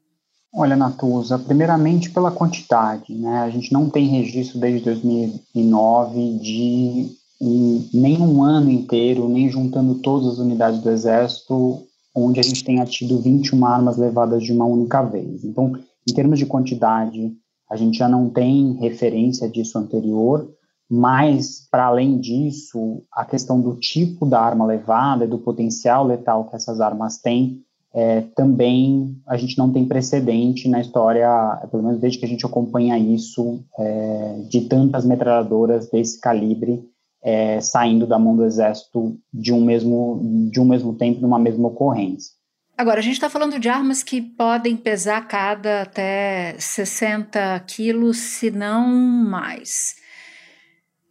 Olha, 0.52 0.74
Natuza, 0.74 1.38
primeiramente 1.38 2.10
pela 2.10 2.32
quantidade, 2.32 3.14
né? 3.14 3.38
A 3.38 3.50
gente 3.50 3.72
não 3.72 3.88
tem 3.88 4.08
registro 4.08 4.58
desde 4.58 4.84
2009 4.84 6.38
de 6.38 7.16
um, 7.40 7.88
nem 7.94 8.20
um 8.20 8.42
ano 8.42 8.70
inteiro, 8.70 9.28
nem 9.28 9.48
juntando 9.48 9.94
todas 9.96 10.26
as 10.26 10.38
unidades 10.38 10.80
do 10.80 10.90
Exército, 10.90 11.86
onde 12.14 12.40
a 12.40 12.42
gente 12.42 12.64
tenha 12.64 12.84
tido 12.84 13.20
21 13.20 13.64
armas 13.64 13.96
levadas 13.96 14.42
de 14.42 14.52
uma 14.52 14.64
única 14.64 15.02
vez. 15.02 15.44
Então, 15.44 15.72
em 16.08 16.12
termos 16.12 16.38
de 16.38 16.46
quantidade, 16.46 17.32
a 17.70 17.76
gente 17.76 17.96
já 17.96 18.08
não 18.08 18.28
tem 18.28 18.72
referência 18.72 19.48
disso 19.48 19.78
anterior, 19.78 20.50
mas, 20.90 21.68
para 21.70 21.86
além 21.86 22.18
disso, 22.18 23.04
a 23.12 23.24
questão 23.24 23.60
do 23.60 23.76
tipo 23.76 24.26
da 24.26 24.40
arma 24.40 24.66
levada 24.66 25.24
e 25.24 25.28
do 25.28 25.38
potencial 25.38 26.04
letal 26.04 26.48
que 26.48 26.56
essas 26.56 26.80
armas 26.80 27.18
têm 27.18 27.62
é, 27.92 28.20
também 28.36 29.16
a 29.26 29.36
gente 29.36 29.58
não 29.58 29.72
tem 29.72 29.86
precedente 29.86 30.68
na 30.68 30.80
história, 30.80 31.28
pelo 31.70 31.82
menos 31.82 32.00
desde 32.00 32.18
que 32.18 32.24
a 32.24 32.28
gente 32.28 32.46
acompanha 32.46 32.98
isso, 32.98 33.64
é, 33.78 34.42
de 34.48 34.62
tantas 34.62 35.04
metralhadoras 35.04 35.90
desse 35.90 36.20
calibre 36.20 36.88
é, 37.22 37.60
saindo 37.60 38.06
da 38.06 38.18
mão 38.18 38.36
do 38.36 38.44
exército 38.44 39.18
de 39.32 39.52
um 39.52 39.62
mesmo, 39.64 40.48
de 40.50 40.60
um 40.60 40.64
mesmo 40.64 40.94
tempo, 40.94 41.20
numa 41.20 41.38
mesma 41.38 41.68
ocorrência. 41.68 42.32
Agora, 42.78 43.00
a 43.00 43.02
gente 43.02 43.14
está 43.14 43.28
falando 43.28 43.58
de 43.58 43.68
armas 43.68 44.02
que 44.02 44.22
podem 44.22 44.74
pesar 44.74 45.28
cada 45.28 45.82
até 45.82 46.54
60 46.58 47.60
quilos, 47.66 48.16
se 48.16 48.50
não 48.50 48.88
mais. 48.88 49.96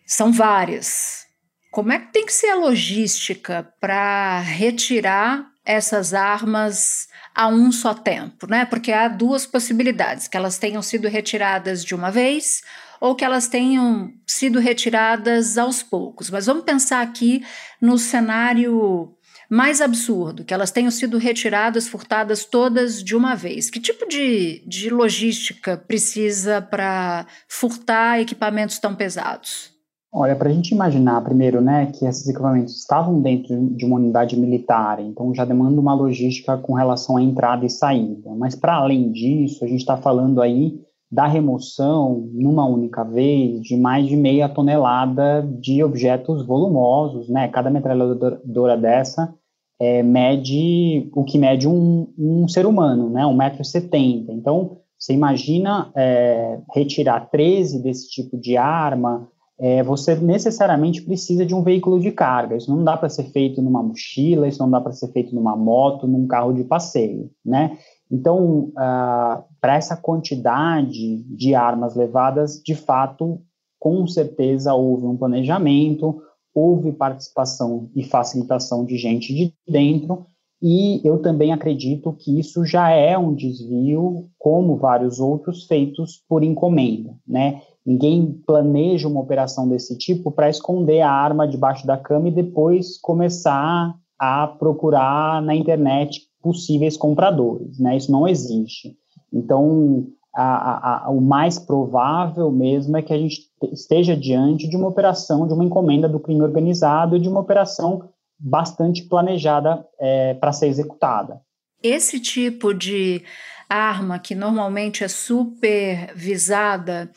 São 0.03 0.31
várias. 0.31 1.27
Como 1.71 1.91
é 1.91 1.99
que 1.99 2.11
tem 2.11 2.25
que 2.25 2.33
ser 2.33 2.47
a 2.47 2.55
logística 2.55 3.71
para 3.79 4.39
retirar 4.39 5.48
essas 5.65 6.13
armas 6.13 7.07
a 7.35 7.47
um 7.47 7.71
só 7.71 7.93
tempo, 7.93 8.47
né? 8.47 8.65
Porque 8.65 8.91
há 8.91 9.07
duas 9.07 9.45
possibilidades: 9.45 10.27
que 10.27 10.37
elas 10.37 10.57
tenham 10.57 10.81
sido 10.81 11.07
retiradas 11.07 11.83
de 11.83 11.95
uma 11.95 12.11
vez 12.11 12.61
ou 12.99 13.15
que 13.15 13.23
elas 13.23 13.47
tenham 13.47 14.13
sido 14.27 14.59
retiradas 14.59 15.57
aos 15.57 15.81
poucos. 15.81 16.29
Mas 16.29 16.47
vamos 16.47 16.65
pensar 16.65 17.01
aqui 17.01 17.43
no 17.81 17.97
cenário 17.97 19.15
mais 19.49 19.81
absurdo, 19.81 20.45
que 20.45 20.53
elas 20.53 20.69
tenham 20.69 20.91
sido 20.91 21.17
retiradas, 21.17 21.87
furtadas 21.87 22.45
todas 22.45 23.03
de 23.03 23.15
uma 23.15 23.35
vez. 23.35 23.69
Que 23.69 23.79
tipo 23.79 24.07
de, 24.07 24.63
de 24.67 24.89
logística 24.91 25.75
precisa 25.75 26.61
para 26.61 27.25
furtar 27.47 28.19
equipamentos 28.19 28.77
tão 28.77 28.93
pesados? 28.93 29.68
Olha, 30.11 30.35
para 30.35 30.49
a 30.49 30.51
gente 30.51 30.71
imaginar 30.71 31.23
primeiro, 31.23 31.61
né, 31.61 31.85
que 31.87 32.03
esses 32.03 32.27
equipamentos 32.27 32.77
estavam 32.77 33.21
dentro 33.21 33.55
de 33.75 33.85
uma 33.85 33.97
unidade 33.97 34.35
militar, 34.35 34.99
então 34.99 35.33
já 35.35 35.45
demanda 35.45 35.79
uma 35.79 35.93
logística 35.93 36.57
com 36.57 36.73
relação 36.73 37.17
à 37.17 37.21
entrada 37.21 37.63
e 37.63 37.69
saída. 37.69 38.33
Mas 38.35 38.55
para 38.55 38.75
além 38.75 39.11
disso, 39.11 39.63
a 39.63 39.67
gente 39.67 39.81
está 39.81 39.97
falando 39.97 40.41
aí 40.41 40.79
da 41.11 41.27
remoção, 41.27 42.27
numa 42.33 42.65
única 42.65 43.03
vez, 43.03 43.61
de 43.61 43.75
mais 43.75 44.07
de 44.07 44.15
meia 44.15 44.47
tonelada 44.49 45.47
de 45.59 45.83
objetos 45.83 46.45
volumosos, 46.45 47.29
né? 47.29 47.47
Cada 47.47 47.69
metralhadora 47.69 48.77
dessa 48.77 49.33
é, 49.79 50.03
mede 50.03 51.09
o 51.15 51.23
que 51.23 51.39
mede 51.39 51.67
um, 51.67 52.07
um 52.17 52.47
ser 52.47 52.67
humano, 52.67 53.09
né? 53.09 53.23
1,70m. 53.23 54.25
Então, 54.29 54.77
você 54.99 55.13
imagina 55.13 55.89
é, 55.95 56.59
retirar 56.75 57.29
13 57.31 57.81
desse 57.81 58.09
tipo 58.09 58.37
de 58.37 58.55
arma, 58.55 59.27
é, 59.59 59.83
você 59.83 60.15
necessariamente 60.15 61.01
precisa 61.01 61.45
de 61.45 61.53
um 61.53 61.61
veículo 61.61 61.99
de 61.99 62.11
carga. 62.11 62.55
Isso 62.55 62.73
não 62.73 62.83
dá 62.83 62.95
para 62.95 63.09
ser 63.09 63.25
feito 63.25 63.61
numa 63.61 63.83
mochila, 63.83 64.47
isso 64.47 64.59
não 64.59 64.71
dá 64.71 64.79
para 64.79 64.93
ser 64.93 65.09
feito 65.09 65.35
numa 65.35 65.55
moto, 65.55 66.07
num 66.07 66.25
carro 66.25 66.53
de 66.53 66.63
passeio, 66.63 67.29
né? 67.45 67.77
Então, 68.09 68.71
ah, 68.77 69.43
para 69.59 69.75
essa 69.75 69.97
quantidade 69.97 71.23
de 71.23 71.53
armas 71.53 71.95
levadas, 71.95 72.61
de 72.63 72.73
fato, 72.73 73.41
com 73.77 74.07
certeza 74.07 74.73
houve 74.73 75.05
um 75.05 75.17
planejamento, 75.17 76.21
houve 76.55 76.91
participação 76.93 77.89
e 77.95 78.03
facilitação 78.03 78.85
de 78.85 78.97
gente 78.97 79.33
de 79.33 79.53
dentro, 79.67 80.25
e 80.61 80.99
eu 81.07 81.19
também 81.19 81.53
acredito 81.53 82.11
que 82.13 82.37
isso 82.37 82.65
já 82.65 82.89
é 82.89 83.17
um 83.17 83.33
desvio, 83.33 84.29
como 84.37 84.75
vários 84.75 85.19
outros 85.19 85.65
feitos 85.65 86.23
por 86.27 86.43
encomenda, 86.43 87.15
né? 87.25 87.61
Ninguém 87.89 88.39
planeja 88.45 89.07
uma 89.07 89.19
operação 89.19 89.67
desse 89.67 89.97
tipo 89.97 90.29
para 90.29 90.47
esconder 90.47 91.01
a 91.01 91.11
arma 91.11 91.47
debaixo 91.47 91.87
da 91.87 91.97
cama 91.97 92.27
e 92.27 92.31
depois 92.31 92.99
começar 93.01 93.95
a 94.19 94.45
procurar 94.45 95.41
na 95.41 95.55
internet 95.55 96.21
possíveis 96.39 96.95
compradores, 96.95 97.79
né? 97.79 97.97
Isso 97.97 98.11
não 98.11 98.27
existe. 98.27 98.95
Então, 99.33 100.05
a, 100.35 100.43
a, 100.43 101.05
a, 101.05 101.09
o 101.09 101.19
mais 101.19 101.57
provável 101.57 102.51
mesmo 102.51 102.95
é 102.95 103.01
que 103.01 103.11
a 103.11 103.17
gente 103.17 103.47
esteja 103.73 104.15
diante 104.15 104.69
de 104.69 104.77
uma 104.77 104.87
operação, 104.87 105.47
de 105.47 105.53
uma 105.55 105.65
encomenda 105.65 106.07
do 106.07 106.19
crime 106.19 106.43
organizado 106.43 107.15
e 107.15 107.19
de 107.19 107.27
uma 107.27 107.39
operação 107.39 108.07
bastante 108.39 109.01
planejada 109.01 109.83
é, 109.99 110.35
para 110.35 110.51
ser 110.51 110.67
executada. 110.67 111.41
Esse 111.81 112.19
tipo 112.19 112.71
de 112.71 113.23
arma 113.67 114.19
que 114.19 114.35
normalmente 114.35 115.03
é 115.03 115.07
supervisada 115.07 117.09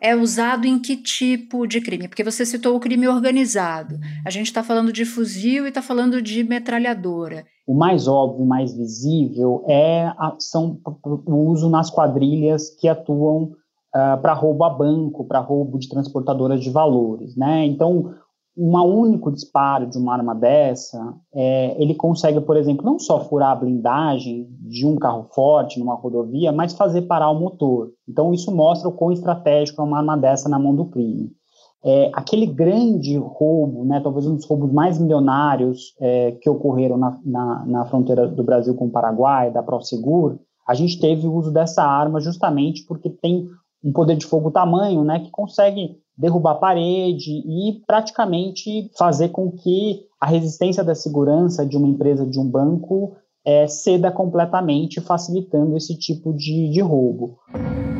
é 0.00 0.14
usado 0.14 0.66
em 0.66 0.78
que 0.78 0.96
tipo 0.96 1.66
de 1.66 1.80
crime? 1.80 2.08
Porque 2.08 2.24
você 2.24 2.44
citou 2.44 2.76
o 2.76 2.80
crime 2.80 3.08
organizado. 3.08 3.98
A 4.24 4.30
gente 4.30 4.46
está 4.46 4.62
falando 4.62 4.92
de 4.92 5.04
fuzil 5.04 5.64
e 5.64 5.68
está 5.68 5.82
falando 5.82 6.20
de 6.20 6.44
metralhadora. 6.44 7.44
O 7.66 7.74
mais 7.74 8.06
óbvio, 8.06 8.46
mais 8.46 8.72
visível 8.76 9.64
é 9.68 10.06
a, 10.06 10.36
são 10.38 10.78
o 11.04 11.50
uso 11.50 11.68
nas 11.68 11.90
quadrilhas 11.90 12.70
que 12.70 12.88
atuam 12.88 13.44
uh, 13.44 13.56
ah, 13.92 14.16
para 14.18 14.34
roubo 14.34 14.62
a 14.64 14.70
banco, 14.70 15.24
para 15.24 15.40
roubo 15.40 15.78
de 15.78 15.88
transportadoras 15.88 16.62
de 16.62 16.70
valores, 16.70 17.34
né? 17.36 17.64
Então, 17.64 18.14
um 18.56 18.82
único 18.82 19.30
disparo 19.30 19.86
de 19.86 19.98
uma 19.98 20.14
arma 20.14 20.34
dessa, 20.34 21.14
é, 21.34 21.76
ele 21.80 21.94
consegue, 21.94 22.40
por 22.40 22.56
exemplo, 22.56 22.84
não 22.84 22.98
só 22.98 23.20
furar 23.20 23.50
a 23.50 23.56
blindagem 23.56 24.48
de 24.60 24.86
um 24.86 24.96
carro 24.96 25.26
forte 25.34 25.78
numa 25.78 25.94
rodovia, 25.94 26.50
mas 26.52 26.72
fazer 26.72 27.02
parar 27.02 27.30
o 27.30 27.38
motor. 27.38 27.90
Então, 28.08 28.32
isso 28.32 28.54
mostra 28.54 28.88
o 28.88 28.92
quão 28.92 29.12
estratégico 29.12 29.82
é 29.82 29.84
uma 29.84 29.98
arma 29.98 30.16
dessa 30.16 30.48
na 30.48 30.58
mão 30.58 30.74
do 30.74 30.86
crime. 30.86 31.30
É, 31.84 32.10
aquele 32.14 32.46
grande 32.46 33.16
roubo, 33.16 33.84
né, 33.84 34.00
talvez 34.00 34.26
um 34.26 34.34
dos 34.34 34.46
roubos 34.46 34.72
mais 34.72 34.98
milionários 34.98 35.94
é, 36.00 36.32
que 36.32 36.48
ocorreram 36.48 36.96
na, 36.96 37.20
na, 37.24 37.66
na, 37.66 37.84
fronteira 37.84 38.26
do 38.26 38.42
Brasil 38.42 38.74
com 38.74 38.86
o 38.86 38.90
Paraguai, 38.90 39.52
da 39.52 39.62
Prosegur, 39.62 40.38
a 40.66 40.74
gente 40.74 40.98
teve 40.98 41.28
o 41.28 41.32
uso 41.32 41.52
dessa 41.52 41.84
arma 41.84 42.20
justamente 42.20 42.84
porque 42.86 43.08
tem 43.08 43.48
um 43.86 43.92
poder 43.92 44.16
de 44.16 44.26
fogo 44.26 44.50
tamanho, 44.50 45.04
né, 45.04 45.20
que 45.20 45.30
consegue 45.30 45.96
derrubar 46.18 46.52
a 46.52 46.56
parede 46.56 47.30
e 47.30 47.80
praticamente 47.86 48.90
fazer 48.98 49.28
com 49.28 49.50
que 49.52 50.00
a 50.20 50.26
resistência 50.26 50.82
da 50.82 50.94
segurança 50.94 51.64
de 51.64 51.76
uma 51.76 51.86
empresa, 51.86 52.26
de 52.26 52.40
um 52.40 52.50
banco, 52.50 53.16
é, 53.44 53.68
ceda 53.68 54.10
completamente, 54.10 55.00
facilitando 55.00 55.76
esse 55.76 55.96
tipo 55.96 56.32
de, 56.32 56.70
de 56.70 56.80
roubo. 56.80 57.38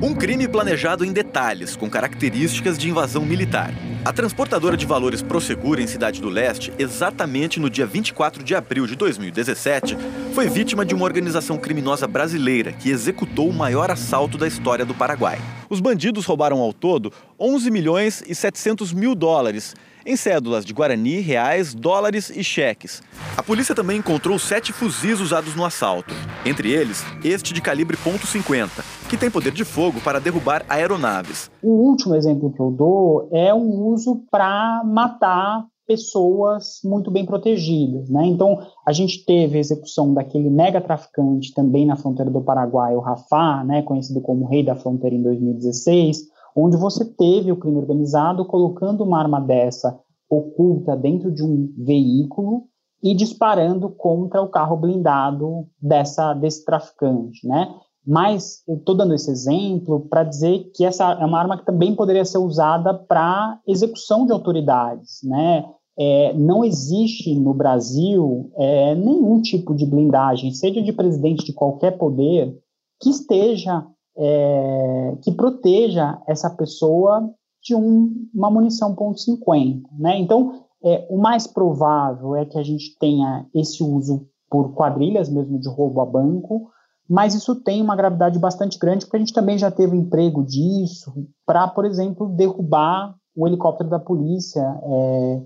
Um 0.03 0.13
crime 0.13 0.49
planejado 0.49 1.05
em 1.05 1.13
detalhes, 1.13 1.77
com 1.77 1.89
características 1.89 2.77
de 2.77 2.91
invasão 2.91 3.25
militar. 3.25 3.71
A 4.07 4.13
transportadora 4.13 4.77
de 4.77 4.87
valores 4.87 5.21
Prosegur 5.21 5.81
em 5.81 5.87
Cidade 5.89 6.23
do 6.23 6.29
Leste, 6.29 6.73
exatamente 6.79 7.59
no 7.59 7.69
dia 7.69 7.85
24 7.85 8.45
de 8.45 8.55
abril 8.55 8.87
de 8.87 8.95
2017, 8.95 9.99
foi 10.33 10.49
vítima 10.49 10.87
de 10.87 10.95
uma 10.95 11.05
organização 11.05 11.59
criminosa 11.59 12.07
brasileira 12.07 12.73
que 12.73 12.89
executou 12.89 13.49
o 13.49 13.53
maior 13.53 13.91
assalto 13.91 14.39
da 14.39 14.47
história 14.47 14.85
do 14.85 14.95
Paraguai. 14.95 15.41
Os 15.69 15.81
bandidos 15.81 16.25
roubaram 16.25 16.61
ao 16.61 16.73
todo 16.73 17.13
11 17.37 17.69
milhões 17.69 18.23
e 18.29 18.33
700 18.33 18.93
mil 18.93 19.13
dólares 19.13 19.75
em 20.07 20.17
cédulas 20.17 20.65
de 20.65 20.73
Guarani, 20.73 21.21
reais, 21.21 21.75
dólares 21.75 22.31
e 22.31 22.45
cheques. 22.45 23.03
A 23.37 23.43
polícia 23.43 23.75
também 23.75 23.99
encontrou 23.99 24.39
sete 24.39 24.73
fuzis 24.73 25.21
usados 25.21 25.55
no 25.57 25.65
assalto, 25.65 26.15
entre 26.45 26.71
eles 26.71 27.05
este 27.25 27.53
de 27.53 27.61
calibre 27.61 27.97
.50, 27.97 28.69
que 29.09 29.17
tem 29.17 29.31
poder 29.31 29.53
de 29.53 29.65
fogo 29.65 30.01
para 30.01 30.21
derrubar 30.21 30.65
aeronaves. 30.69 31.51
O 31.63 31.89
último 31.89 32.15
exemplo 32.15 32.53
que 32.53 32.61
eu 32.61 32.71
dou 32.71 33.29
é 33.33 33.53
um 33.53 33.85
uso 33.87 34.23
para 34.31 34.83
matar 34.85 35.67
pessoas 35.87 36.81
muito 36.85 37.11
bem 37.11 37.25
protegidas, 37.25 38.11
né? 38.11 38.27
Então, 38.27 38.59
a 38.85 38.93
gente 38.93 39.25
teve 39.25 39.57
a 39.57 39.61
execução 39.61 40.13
daquele 40.13 40.51
mega 40.51 40.81
traficante 40.81 41.55
também 41.55 41.87
na 41.87 41.97
fronteira 41.97 42.31
do 42.31 42.43
Paraguai, 42.43 42.97
o 42.97 43.01
Rafah, 43.01 43.65
né, 43.65 43.83
conhecido 43.83 44.21
como 44.21 44.49
Rei 44.49 44.65
da 44.65 44.75
Fronteira 44.75 45.15
em 45.15 45.23
2016, 45.23 46.23
onde 46.57 46.77
você 46.77 47.05
teve 47.05 47.53
o 47.53 47.57
crime 47.57 47.77
organizado 47.77 48.47
colocando 48.47 49.05
uma 49.05 49.19
arma 49.19 49.41
dessa 49.41 50.01
oculta 50.29 50.97
dentro 50.97 51.31
de 51.31 51.45
um 51.45 51.73
veículo 51.77 52.65
e 53.03 53.15
disparando 53.15 53.91
contra 53.91 54.41
o 54.41 54.49
carro 54.49 54.77
blindado 54.77 55.67
dessa 55.81 56.33
desse 56.33 56.65
traficante, 56.65 57.47
né? 57.47 57.75
Mas 58.07 58.63
eu 58.67 58.77
estou 58.77 58.97
dando 58.97 59.15
esse 59.15 59.31
exemplo 59.31 60.07
para 60.09 60.25
dizer 60.25 60.71
que 60.75 60.85
essa 60.85 61.13
é 61.13 61.25
uma 61.25 61.39
arma 61.39 61.59
que 61.59 61.67
também 61.67 61.95
poderia 61.95 62.25
ser 62.25 62.39
usada 62.39 62.95
para 62.95 63.61
execução 63.67 64.25
de 64.25 64.33
autoridades, 64.33 65.21
né? 65.25 65.65
É, 65.99 66.33
não 66.35 66.65
existe 66.65 67.35
no 67.35 67.55
Brasil 67.55 68.51
é, 68.57 68.95
nenhum 68.95 69.41
tipo 69.41 69.75
de 69.75 69.87
blindagem, 69.87 70.53
seja 70.53 70.83
de 70.83 70.93
presidente 70.93 71.45
de 71.45 71.53
qualquer 71.53 71.93
poder, 71.99 72.55
que 73.01 73.11
esteja, 73.11 73.85
é, 74.19 75.19
que 75.23 75.33
proteja 75.33 76.21
essa 76.27 76.51
pessoa 76.51 77.31
de 77.63 77.75
um, 77.75 78.29
uma 78.35 78.51
munição 78.51 78.95
.50, 78.95 79.83
né? 79.99 80.19
Então, 80.19 80.65
é, 80.85 81.07
o 81.11 81.19
mais 81.19 81.47
provável 81.47 82.37
é 82.37 82.45
que 82.45 82.59
a 82.59 82.63
gente 82.63 82.97
tenha 82.99 83.47
esse 83.55 83.83
uso 83.83 84.27
por 84.49 84.73
quadrilhas 84.75 85.29
mesmo 85.29 85.59
de 85.59 85.69
roubo 85.69 86.01
a 86.01 86.07
banco, 86.07 86.71
mas 87.09 87.35
isso 87.35 87.55
tem 87.57 87.83
uma 87.83 87.97
gravidade 87.97 88.39
bastante 88.39 88.79
grande, 88.79 89.05
porque 89.05 89.17
a 89.17 89.21
gente 89.21 89.33
também 89.33 89.59
já 89.59 89.71
teve 89.71 89.97
emprego 89.97 90.45
disso 90.45 91.13
para, 91.45 91.67
por 91.69 91.85
exemplo, 91.85 92.29
derrubar 92.29 93.15
o 93.35 93.47
helicóptero 93.47 93.91
da 93.91 93.99
polícia 93.99 94.63
é, 94.83 95.43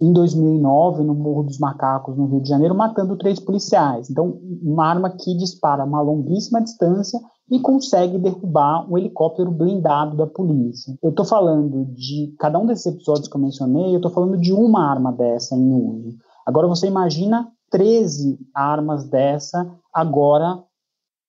em 0.00 0.12
2009, 0.12 1.02
no 1.02 1.14
Morro 1.14 1.42
dos 1.44 1.58
Macacos, 1.58 2.16
no 2.16 2.26
Rio 2.26 2.40
de 2.40 2.48
Janeiro, 2.48 2.74
matando 2.74 3.16
três 3.16 3.38
policiais. 3.38 4.08
Então, 4.10 4.40
uma 4.62 4.86
arma 4.86 5.10
que 5.10 5.36
dispara 5.36 5.84
uma 5.84 6.00
longuíssima 6.00 6.60
distância 6.62 7.18
e 7.50 7.58
consegue 7.58 8.18
derrubar 8.18 8.90
um 8.90 8.96
helicóptero 8.96 9.50
blindado 9.50 10.16
da 10.16 10.26
polícia. 10.26 10.96
Eu 11.02 11.10
estou 11.10 11.24
falando 11.24 11.84
de 11.94 12.34
cada 12.38 12.58
um 12.58 12.66
desses 12.66 12.86
episódios 12.86 13.28
que 13.28 13.36
eu 13.36 13.40
mencionei, 13.40 13.92
eu 13.92 13.96
estou 13.96 14.10
falando 14.10 14.38
de 14.38 14.52
uma 14.52 14.88
arma 14.88 15.12
dessa 15.12 15.56
em 15.56 15.74
uso. 15.74 16.16
Agora, 16.46 16.68
você 16.68 16.86
imagina 16.86 17.50
13 17.70 18.38
armas 18.54 19.08
dessa 19.08 19.68
agora 19.92 20.62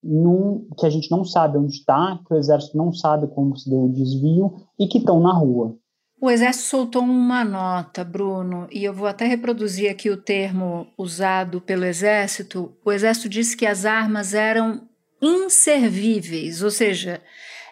num, 0.02 0.66
que 0.78 0.86
a 0.86 0.90
gente 0.90 1.10
não 1.10 1.24
sabe 1.24 1.58
onde 1.58 1.74
está, 1.74 2.18
que 2.26 2.34
o 2.34 2.36
exército 2.36 2.76
não 2.76 2.92
sabe 2.92 3.26
como 3.28 3.56
se 3.56 3.68
deu 3.68 3.84
o 3.84 3.92
desvio 3.92 4.54
e 4.78 4.86
que 4.86 4.98
estão 4.98 5.20
na 5.20 5.32
rua. 5.32 5.76
O 6.20 6.30
exército 6.30 6.66
soltou 6.66 7.02
uma 7.02 7.44
nota, 7.44 8.04
Bruno, 8.04 8.68
e 8.70 8.84
eu 8.84 8.94
vou 8.94 9.08
até 9.08 9.26
reproduzir 9.26 9.90
aqui 9.90 10.08
o 10.08 10.16
termo 10.16 10.86
usado 10.96 11.60
pelo 11.60 11.84
exército. 11.84 12.72
O 12.84 12.92
exército 12.92 13.28
disse 13.28 13.56
que 13.56 13.66
as 13.66 13.84
armas 13.84 14.32
eram 14.32 14.82
inservíveis, 15.22 16.62
ou 16.62 16.70
seja, 16.70 17.22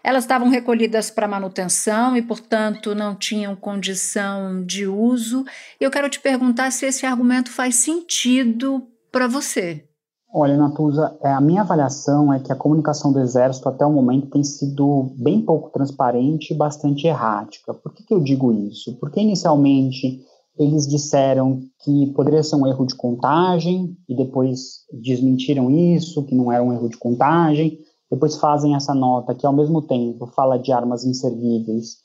elas 0.03 0.25
estavam 0.25 0.49
recolhidas 0.49 1.11
para 1.11 1.29
manutenção 1.29 2.17
e, 2.17 2.23
portanto, 2.23 2.95
não 2.95 3.15
tinham 3.15 3.55
condição 3.55 4.65
de 4.65 4.87
uso. 4.87 5.45
Eu 5.79 5.91
quero 5.91 6.09
te 6.09 6.21
perguntar 6.21 6.71
se 6.71 6.87
esse 6.87 7.05
argumento 7.05 7.51
faz 7.51 7.77
sentido 7.77 8.87
para 9.13 9.27
você. 9.27 9.85
Olha, 10.33 10.57
Natuza, 10.57 11.19
é, 11.23 11.33
a 11.33 11.41
minha 11.41 11.63
avaliação 11.63 12.33
é 12.33 12.39
que 12.39 12.53
a 12.53 12.57
comunicação 12.57 13.13
do 13.13 13.19
Exército 13.19 13.69
até 13.69 13.85
o 13.85 13.91
momento 13.91 14.31
tem 14.31 14.45
sido 14.45 15.13
bem 15.19 15.43
pouco 15.43 15.71
transparente 15.71 16.55
e 16.55 16.57
bastante 16.57 17.09
errática. 17.09 17.75
Por 17.75 17.93
que, 17.93 18.05
que 18.05 18.15
eu 18.15 18.21
digo 18.21 18.53
isso? 18.53 18.97
Porque 19.01 19.21
inicialmente 19.21 20.25
eles 20.61 20.87
disseram 20.87 21.63
que 21.83 22.09
poderia 22.09 22.43
ser 22.43 22.57
um 22.57 22.67
erro 22.67 22.85
de 22.85 22.95
contagem 22.95 23.97
e 24.07 24.15
depois 24.15 24.85
desmentiram 24.93 25.71
isso, 25.71 26.23
que 26.27 26.35
não 26.35 26.53
era 26.53 26.63
um 26.63 26.71
erro 26.71 26.91
de 26.91 26.99
contagem. 26.99 27.79
Depois 28.11 28.37
fazem 28.37 28.75
essa 28.75 28.93
nota 28.93 29.35
que, 29.35 29.47
ao 29.47 29.55
mesmo 29.55 29.81
tempo, 29.81 30.27
fala 30.27 30.59
de 30.59 30.71
armas 30.71 31.03
inservíveis 31.03 31.97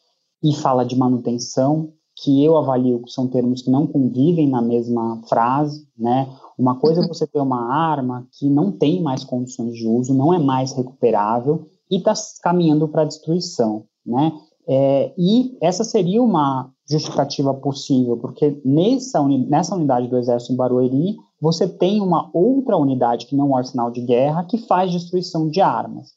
e 0.41 0.55
fala 0.55 0.85
de 0.85 0.95
manutenção, 0.95 1.91
que 2.15 2.45
eu 2.45 2.55
avalio 2.55 3.01
que 3.03 3.11
são 3.11 3.27
termos 3.27 3.61
que 3.61 3.69
não 3.69 3.85
convivem 3.85 4.47
na 4.47 4.61
mesma 4.61 5.21
frase, 5.27 5.85
né? 5.97 6.29
Uma 6.57 6.79
coisa 6.79 7.03
é 7.03 7.07
você 7.07 7.27
ter 7.27 7.41
uma 7.41 7.73
arma 7.73 8.25
que 8.39 8.49
não 8.49 8.71
tem 8.71 9.01
mais 9.01 9.25
condições 9.25 9.75
de 9.75 9.85
uso, 9.85 10.13
não 10.13 10.33
é 10.33 10.39
mais 10.39 10.71
recuperável 10.71 11.65
e 11.91 11.97
está 11.97 12.13
caminhando 12.41 12.87
para 12.87 13.01
a 13.01 13.05
destruição, 13.05 13.83
né? 14.05 14.31
É, 14.67 15.13
e 15.17 15.57
essa 15.61 15.83
seria 15.83 16.21
uma 16.21 16.71
justificativa 16.89 17.53
possível, 17.53 18.17
porque 18.17 18.59
nessa, 18.63 19.21
uni 19.21 19.45
nessa 19.47 19.75
unidade 19.75 20.07
do 20.07 20.17
Exército 20.17 20.53
em 20.53 20.55
Barueri, 20.55 21.15
você 21.41 21.67
tem 21.67 22.01
uma 22.01 22.29
outra 22.33 22.77
unidade 22.77 23.25
que 23.25 23.35
não 23.35 23.45
é 23.45 23.49
um 23.49 23.57
arsenal 23.57 23.91
de 23.91 24.01
guerra 24.01 24.43
que 24.43 24.57
faz 24.57 24.91
destruição 24.91 25.49
de 25.49 25.61
armas. 25.61 26.13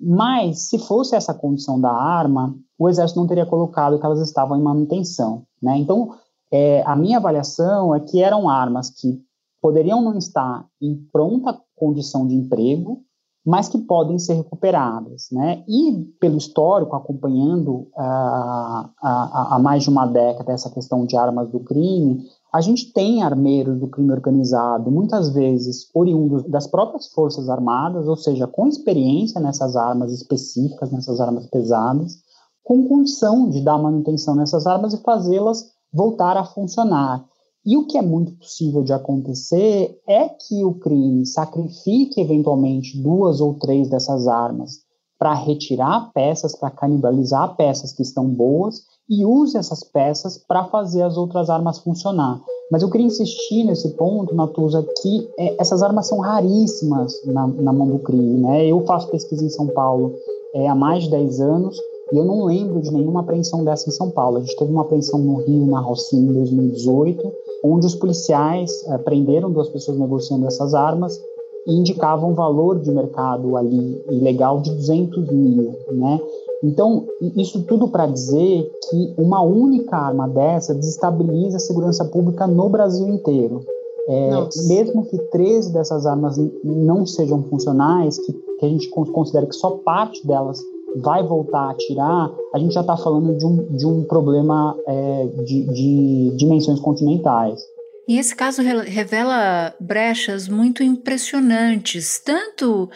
Mas, 0.00 0.68
se 0.68 0.78
fosse 0.78 1.14
essa 1.14 1.32
condição 1.32 1.80
da 1.80 1.92
arma, 1.92 2.56
o 2.76 2.88
Exército 2.88 3.20
não 3.20 3.26
teria 3.26 3.46
colocado 3.46 3.98
que 3.98 4.04
elas 4.04 4.20
estavam 4.20 4.58
em 4.58 4.62
manutenção. 4.62 5.44
Né? 5.62 5.78
Então, 5.78 6.14
é, 6.50 6.82
a 6.84 6.96
minha 6.96 7.18
avaliação 7.18 7.94
é 7.94 8.00
que 8.00 8.20
eram 8.20 8.48
armas 8.48 8.90
que 8.90 9.20
poderiam 9.60 10.02
não 10.02 10.18
estar 10.18 10.66
em 10.80 10.96
pronta 11.12 11.56
condição 11.76 12.26
de 12.26 12.34
emprego, 12.34 13.04
mas 13.44 13.68
que 13.68 13.78
podem 13.78 14.18
ser 14.18 14.34
recuperadas, 14.34 15.28
né? 15.32 15.64
E 15.68 16.04
pelo 16.20 16.36
histórico, 16.36 16.94
acompanhando 16.94 17.88
há 17.96 19.58
mais 19.60 19.82
de 19.82 19.90
uma 19.90 20.06
década 20.06 20.52
essa 20.52 20.70
questão 20.70 21.04
de 21.04 21.16
armas 21.16 21.50
do 21.50 21.58
crime, 21.60 22.24
a 22.54 22.60
gente 22.60 22.92
tem 22.92 23.22
armeiros 23.22 23.80
do 23.80 23.88
crime 23.88 24.12
organizado, 24.12 24.90
muitas 24.90 25.30
vezes 25.30 25.88
oriundos 25.94 26.44
das 26.44 26.66
próprias 26.66 27.08
forças 27.08 27.48
armadas, 27.48 28.06
ou 28.06 28.16
seja, 28.16 28.46
com 28.46 28.68
experiência 28.68 29.40
nessas 29.40 29.74
armas 29.74 30.12
específicas, 30.12 30.92
nessas 30.92 31.20
armas 31.20 31.46
pesadas, 31.46 32.18
com 32.62 32.86
condição 32.86 33.48
de 33.48 33.60
dar 33.60 33.78
manutenção 33.78 34.36
nessas 34.36 34.66
armas 34.66 34.94
e 34.94 35.02
fazê-las 35.02 35.72
voltar 35.92 36.36
a 36.36 36.44
funcionar. 36.44 37.24
E 37.64 37.76
o 37.76 37.86
que 37.86 37.96
é 37.96 38.02
muito 38.02 38.32
possível 38.32 38.82
de 38.82 38.92
acontecer 38.92 39.96
é 40.06 40.28
que 40.28 40.64
o 40.64 40.74
crime 40.74 41.24
sacrifique 41.24 42.20
eventualmente 42.20 43.00
duas 43.00 43.40
ou 43.40 43.54
três 43.54 43.88
dessas 43.88 44.26
armas 44.26 44.80
para 45.16 45.34
retirar 45.34 46.10
peças, 46.12 46.56
para 46.56 46.70
canibalizar 46.70 47.54
peças 47.54 47.92
que 47.92 48.02
estão 48.02 48.26
boas 48.26 48.82
e 49.08 49.24
use 49.24 49.56
essas 49.56 49.84
peças 49.84 50.36
para 50.36 50.64
fazer 50.64 51.02
as 51.02 51.16
outras 51.16 51.48
armas 51.48 51.78
funcionar. 51.78 52.42
Mas 52.72 52.82
eu 52.82 52.90
queria 52.90 53.06
insistir 53.06 53.62
nesse 53.62 53.90
ponto, 53.90 54.34
Natuza, 54.34 54.84
que 55.00 55.30
é, 55.38 55.60
essas 55.60 55.82
armas 55.82 56.08
são 56.08 56.18
raríssimas 56.18 57.14
na, 57.26 57.46
na, 57.46 57.72
mão 57.72 57.86
do 57.86 58.00
crime. 58.00 58.40
Né? 58.40 58.66
Eu 58.66 58.84
faço 58.84 59.08
pesquisa 59.08 59.44
em 59.44 59.50
São 59.50 59.68
Paulo 59.68 60.16
é, 60.54 60.66
há 60.66 60.74
mais 60.74 61.04
de 61.04 61.10
10 61.10 61.40
anos 61.40 61.78
e 62.12 62.18
eu 62.18 62.24
não 62.24 62.44
lembro 62.44 62.80
de 62.80 62.92
nenhuma 62.92 63.20
apreensão 63.20 63.64
dessa 63.64 63.88
em 63.88 63.92
São 63.92 64.10
Paulo. 64.10 64.36
A 64.36 64.40
gente 64.40 64.56
teve 64.56 64.70
uma 64.70 64.82
apreensão 64.82 65.18
no 65.18 65.36
Rio, 65.36 65.64
na 65.66 65.80
Rocinha, 65.80 66.30
em 66.30 66.34
2018, 66.34 67.32
onde 67.64 67.86
os 67.86 67.94
policiais 67.94 68.70
é, 68.88 68.98
prenderam 68.98 69.50
duas 69.50 69.70
pessoas 69.70 69.98
negociando 69.98 70.46
essas 70.46 70.74
armas 70.74 71.18
e 71.66 71.74
indicavam 71.74 72.30
um 72.30 72.34
valor 72.34 72.80
de 72.80 72.90
mercado 72.90 73.56
ali 73.56 74.04
ilegal 74.10 74.60
de 74.60 74.70
200 74.72 75.30
mil, 75.30 75.74
né? 75.92 76.20
Então, 76.62 77.06
isso 77.36 77.62
tudo 77.62 77.88
para 77.88 78.06
dizer 78.06 78.70
que 78.88 79.14
uma 79.18 79.42
única 79.42 79.96
arma 79.96 80.28
dessa 80.28 80.74
desestabiliza 80.74 81.56
a 81.56 81.60
segurança 81.60 82.04
pública 82.04 82.46
no 82.46 82.68
Brasil 82.68 83.08
inteiro. 83.08 83.64
É, 84.08 84.30
mesmo 84.66 85.06
que 85.06 85.16
13 85.16 85.72
dessas 85.72 86.06
armas 86.06 86.36
não 86.62 87.06
sejam 87.06 87.42
funcionais, 87.44 88.18
que, 88.18 88.32
que 88.32 88.66
a 88.66 88.68
gente 88.68 88.88
considere 88.90 89.46
que 89.46 89.54
só 89.54 89.70
parte 89.84 90.26
delas 90.26 90.60
vai 90.96 91.22
voltar 91.22 91.68
a 91.68 91.70
atirar, 91.70 92.30
a 92.54 92.58
gente 92.58 92.74
já 92.74 92.80
está 92.80 92.96
falando 92.96 93.36
de 93.36 93.46
um, 93.46 93.76
de 93.76 93.86
um 93.86 94.04
problema 94.04 94.76
é, 94.86 95.26
de, 95.44 95.66
de 95.72 96.36
dimensões 96.36 96.80
continentais. 96.80 97.60
E 98.08 98.18
esse 98.18 98.34
caso 98.34 98.62
revela 98.62 99.74
brechas 99.80 100.48
muito 100.48 100.82
impressionantes, 100.82 102.18
tanto 102.18 102.90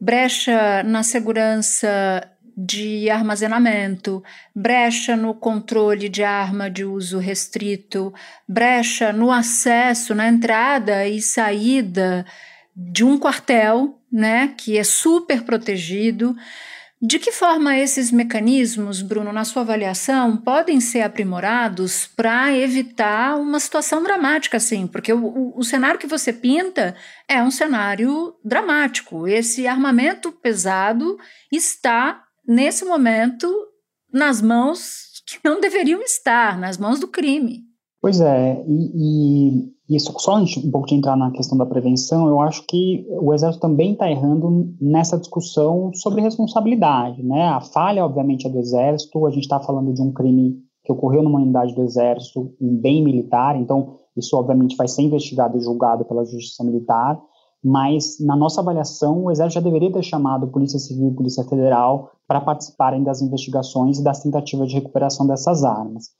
brecha 0.00 0.82
na 0.82 1.02
segurança 1.02 1.88
de 2.56 3.08
armazenamento, 3.08 4.22
brecha 4.54 5.16
no 5.16 5.34
controle 5.34 6.08
de 6.08 6.22
arma 6.22 6.70
de 6.70 6.84
uso 6.84 7.18
restrito, 7.18 8.12
brecha 8.48 9.12
no 9.12 9.30
acesso, 9.30 10.14
na 10.14 10.28
entrada 10.28 11.06
e 11.06 11.22
saída 11.22 12.26
de 12.76 13.04
um 13.04 13.18
quartel, 13.18 13.98
né, 14.10 14.54
que 14.58 14.76
é 14.76 14.84
super 14.84 15.42
protegido. 15.42 16.34
De 17.04 17.18
que 17.18 17.32
forma 17.32 17.76
esses 17.76 18.12
mecanismos, 18.12 19.02
Bruno, 19.02 19.32
na 19.32 19.44
sua 19.44 19.62
avaliação, 19.62 20.36
podem 20.36 20.78
ser 20.78 21.00
aprimorados 21.00 22.06
para 22.06 22.56
evitar 22.56 23.36
uma 23.40 23.58
situação 23.58 24.04
dramática 24.04 24.58
assim? 24.58 24.86
Porque 24.86 25.12
o, 25.12 25.52
o, 25.58 25.64
cenário 25.64 25.98
que 25.98 26.06
você 26.06 26.32
pinta 26.32 26.94
é 27.28 27.42
um 27.42 27.50
cenário 27.50 28.36
dramático. 28.44 29.26
Esse 29.26 29.66
armamento 29.66 30.30
pesado 30.30 31.18
está, 31.50 32.22
nesse 32.46 32.84
momento, 32.84 33.52
nas 34.12 34.40
mãos 34.40 35.20
que 35.26 35.40
não 35.44 35.60
deveriam 35.60 36.02
estar, 36.02 36.56
nas 36.56 36.78
mãos 36.78 37.00
do 37.00 37.08
crime. 37.08 37.64
Pois 38.00 38.20
é, 38.20 38.64
e, 38.68 39.56
e 39.56 39.72
isso 39.88 40.14
só 40.18 40.38
um 40.38 40.70
pouco 40.70 40.86
de 40.86 40.94
entrar 40.94 41.16
na 41.16 41.30
questão 41.30 41.58
da 41.58 41.66
prevenção, 41.66 42.28
eu 42.28 42.40
acho 42.40 42.64
que 42.66 43.06
o 43.20 43.34
Exército 43.34 43.60
também 43.60 43.92
está 43.92 44.10
errando 44.10 44.74
nessa 44.80 45.18
discussão 45.18 45.90
sobre 45.94 46.22
responsabilidade, 46.22 47.22
né? 47.22 47.48
A 47.48 47.60
falha, 47.60 48.04
obviamente, 48.04 48.46
é 48.46 48.50
do 48.50 48.58
Exército, 48.58 49.26
a 49.26 49.30
gente 49.30 49.42
está 49.42 49.60
falando 49.60 49.92
de 49.92 50.00
um 50.00 50.12
crime 50.12 50.56
que 50.84 50.92
ocorreu 50.92 51.22
numa 51.22 51.40
unidade 51.40 51.74
do 51.74 51.82
Exército, 51.82 52.54
em 52.60 52.76
bem 52.76 53.02
militar, 53.02 53.56
então 53.56 53.96
isso, 54.16 54.36
obviamente, 54.36 54.76
vai 54.76 54.88
ser 54.88 55.02
investigado 55.02 55.56
e 55.56 55.60
julgado 55.60 56.04
pela 56.04 56.24
Justiça 56.24 56.64
Militar, 56.64 57.20
mas 57.64 58.18
na 58.20 58.34
nossa 58.34 58.60
avaliação, 58.60 59.24
o 59.24 59.30
Exército 59.30 59.54
já 59.54 59.60
deveria 59.60 59.92
ter 59.92 60.02
chamado 60.02 60.48
Polícia 60.48 60.78
Civil 60.78 61.10
e 61.10 61.14
Polícia 61.14 61.44
Federal 61.44 62.10
para 62.26 62.40
participarem 62.40 63.02
das 63.04 63.22
investigações 63.22 63.98
e 63.98 64.02
das 64.02 64.22
tentativas 64.22 64.68
de 64.68 64.74
recuperação 64.74 65.26
dessas 65.26 65.62
armas. 65.62 66.10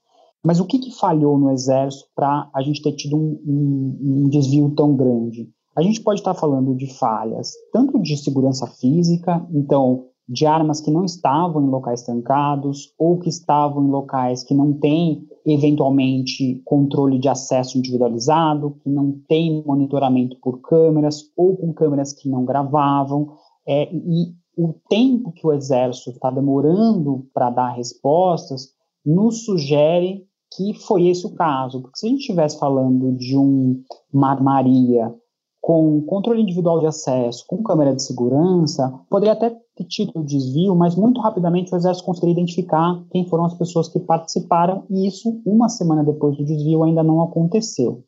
Mas 0.45 0.59
o 0.59 0.65
que, 0.65 0.77
que 0.77 0.91
falhou 0.91 1.37
no 1.37 1.51
Exército 1.51 2.05
para 2.13 2.49
a 2.53 2.61
gente 2.61 2.81
ter 2.81 2.91
tido 2.93 3.15
um, 3.15 3.41
um, 3.47 4.25
um, 4.25 4.29
desvio 4.29 4.69
tão 4.75 4.93
grande? 4.93 5.49
A 5.75 5.81
gente 5.81 6.01
pode 6.01 6.19
estar 6.19 6.33
falando 6.33 6.75
de 6.75 6.93
falhas, 6.97 7.53
tanto 7.71 7.99
de 7.99 8.17
segurança 8.17 8.67
física, 8.67 9.45
então, 9.51 10.07
de 10.27 10.45
armas 10.45 10.81
que 10.81 10.91
não 10.91 11.05
estavam 11.05 11.65
em 11.65 11.69
locais 11.69 12.03
trancados, 12.03 12.93
ou 12.99 13.17
que 13.17 13.29
estavam 13.29 13.83
em 13.83 13.89
locais 13.89 14.43
que 14.43 14.53
não 14.53 14.73
têm, 14.73 15.25
eventualmente, 15.45 16.61
controle 16.65 17.17
de 17.17 17.29
acesso 17.29 17.77
individualizado, 17.77 18.77
que 18.83 18.89
não 18.89 19.17
tem 19.27 19.63
monitoramento 19.65 20.37
por 20.41 20.59
câmeras, 20.59 21.21
ou 21.37 21.55
com 21.55 21.73
câmeras 21.73 22.11
que 22.11 22.29
não 22.29 22.43
gravavam, 22.43 23.29
é, 23.65 23.89
e 23.93 24.33
o 24.57 24.73
tempo 24.89 25.31
que 25.31 25.47
o 25.47 25.53
Exército 25.53 26.11
está 26.11 26.29
demorando 26.29 27.25
para 27.33 27.49
dar 27.49 27.69
respostas 27.69 28.73
nos 29.05 29.45
sugere 29.45 30.25
que 30.55 30.73
foi 30.73 31.07
esse 31.07 31.25
o 31.25 31.33
caso. 31.33 31.81
Porque 31.81 31.97
se 31.97 32.05
a 32.05 32.09
gente 32.09 32.21
estivesse 32.21 32.59
falando 32.59 33.11
de 33.13 33.37
um 33.37 33.81
Mar 34.11 34.41
Maria 34.41 35.13
com 35.61 36.01
controle 36.01 36.41
individual 36.41 36.79
de 36.79 36.87
acesso, 36.87 37.45
com 37.47 37.63
câmera 37.63 37.95
de 37.95 38.03
segurança, 38.03 38.93
poderia 39.09 39.31
até 39.31 39.49
ter 39.49 39.85
tido 39.85 40.23
desvio, 40.23 40.75
mas 40.75 40.95
muito 40.95 41.21
rapidamente 41.21 41.73
o 41.73 41.77
Exército 41.77 42.05
conseguiria 42.05 42.33
identificar 42.33 43.01
quem 43.09 43.25
foram 43.27 43.45
as 43.45 43.53
pessoas 43.53 43.87
que 43.87 43.99
participaram, 43.99 44.83
e 44.89 45.07
isso, 45.07 45.41
uma 45.45 45.69
semana 45.69 46.03
depois 46.03 46.35
do 46.35 46.43
desvio, 46.43 46.83
ainda 46.83 47.01
não 47.01 47.21
aconteceu. 47.21 48.03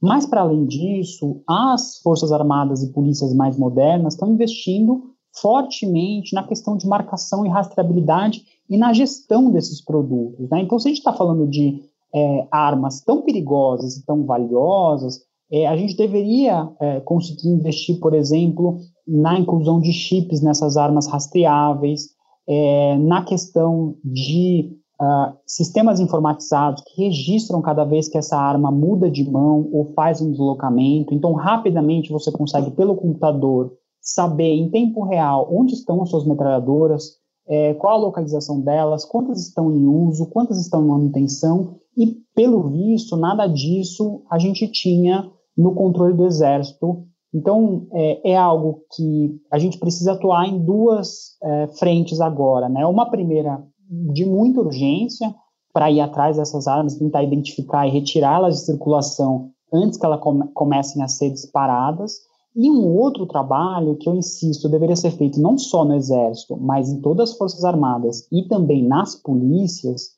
Mas, 0.00 0.26
para 0.26 0.40
além 0.40 0.64
disso, 0.66 1.42
as 1.46 1.98
Forças 1.98 2.32
Armadas 2.32 2.82
e 2.82 2.92
polícias 2.92 3.34
mais 3.34 3.56
modernas 3.58 4.14
estão 4.14 4.32
investindo 4.32 5.02
fortemente 5.40 6.34
na 6.34 6.42
questão 6.42 6.76
de 6.76 6.86
marcação 6.86 7.44
e 7.44 7.48
rastreabilidade 7.48 8.44
e 8.68 8.76
na 8.76 8.92
gestão 8.92 9.50
desses 9.50 9.84
produtos. 9.84 10.48
Né? 10.50 10.62
Então, 10.62 10.78
se 10.78 10.88
a 10.88 10.90
gente 10.90 10.98
está 10.98 11.12
falando 11.12 11.46
de 11.46 11.82
é, 12.14 12.46
armas 12.50 13.00
tão 13.02 13.22
perigosas 13.22 13.96
e 13.96 14.06
tão 14.06 14.24
valiosas, 14.24 15.20
é, 15.52 15.66
a 15.66 15.76
gente 15.76 15.96
deveria 15.96 16.68
é, 16.80 17.00
conseguir 17.00 17.48
investir, 17.48 17.98
por 18.00 18.14
exemplo, 18.14 18.78
na 19.06 19.38
inclusão 19.38 19.80
de 19.80 19.92
chips 19.92 20.40
nessas 20.42 20.76
armas 20.76 21.06
rastreáveis, 21.06 22.08
é, 22.48 22.96
na 22.98 23.24
questão 23.24 23.96
de 24.04 24.76
uh, 25.00 25.34
sistemas 25.46 26.00
informatizados 26.00 26.82
que 26.86 27.04
registram 27.04 27.60
cada 27.62 27.84
vez 27.84 28.08
que 28.08 28.18
essa 28.18 28.36
arma 28.36 28.70
muda 28.70 29.10
de 29.10 29.28
mão 29.28 29.68
ou 29.72 29.92
faz 29.94 30.20
um 30.20 30.30
deslocamento. 30.30 31.14
Então, 31.14 31.32
rapidamente 31.32 32.12
você 32.12 32.30
consegue, 32.30 32.70
pelo 32.72 32.96
computador, 32.96 33.72
saber 34.00 34.54
em 34.54 34.70
tempo 34.70 35.02
real 35.04 35.48
onde 35.50 35.74
estão 35.74 36.02
as 36.02 36.10
suas 36.10 36.26
metralhadoras, 36.26 37.18
é, 37.46 37.74
qual 37.74 37.94
a 37.94 38.06
localização 38.06 38.60
delas, 38.60 39.04
quantas 39.04 39.40
estão 39.40 39.70
em 39.70 39.86
uso, 39.86 40.26
quantas 40.26 40.58
estão 40.58 40.82
em 40.82 40.88
manutenção, 40.88 41.76
e, 41.96 42.16
pelo 42.34 42.68
visto, 42.70 43.16
nada 43.16 43.46
disso 43.46 44.22
a 44.30 44.38
gente 44.38 44.66
tinha 44.68 45.30
no 45.56 45.74
controle 45.74 46.14
do 46.14 46.26
Exército. 46.26 47.04
Então, 47.32 47.86
é, 47.92 48.32
é 48.32 48.36
algo 48.36 48.82
que 48.94 49.40
a 49.50 49.58
gente 49.58 49.78
precisa 49.78 50.12
atuar 50.12 50.46
em 50.46 50.64
duas 50.64 51.36
é, 51.42 51.68
frentes 51.78 52.20
agora. 52.20 52.68
Né? 52.68 52.84
Uma 52.86 53.10
primeira 53.10 53.62
de 53.88 54.24
muita 54.24 54.60
urgência 54.60 55.34
para 55.72 55.90
ir 55.90 56.00
atrás 56.00 56.36
dessas 56.36 56.66
armas, 56.66 56.96
tentar 56.96 57.22
identificar 57.22 57.86
e 57.86 57.90
retirá-las 57.90 58.54
de 58.54 58.64
circulação 58.66 59.50
antes 59.72 59.98
que 59.98 60.06
elas 60.06 60.20
come 60.20 60.46
comecem 60.54 61.02
a 61.02 61.08
ser 61.08 61.30
disparadas. 61.30 62.14
E 62.56 62.70
um 62.70 62.96
outro 62.96 63.26
trabalho 63.26 63.96
que 63.96 64.08
eu 64.08 64.14
insisto 64.14 64.68
deveria 64.68 64.94
ser 64.94 65.10
feito 65.10 65.40
não 65.40 65.58
só 65.58 65.84
no 65.84 65.96
Exército, 65.96 66.56
mas 66.56 66.88
em 66.88 67.00
todas 67.00 67.30
as 67.30 67.36
Forças 67.36 67.64
Armadas 67.64 68.28
e 68.30 68.46
também 68.46 68.86
nas 68.86 69.16
polícias, 69.16 70.10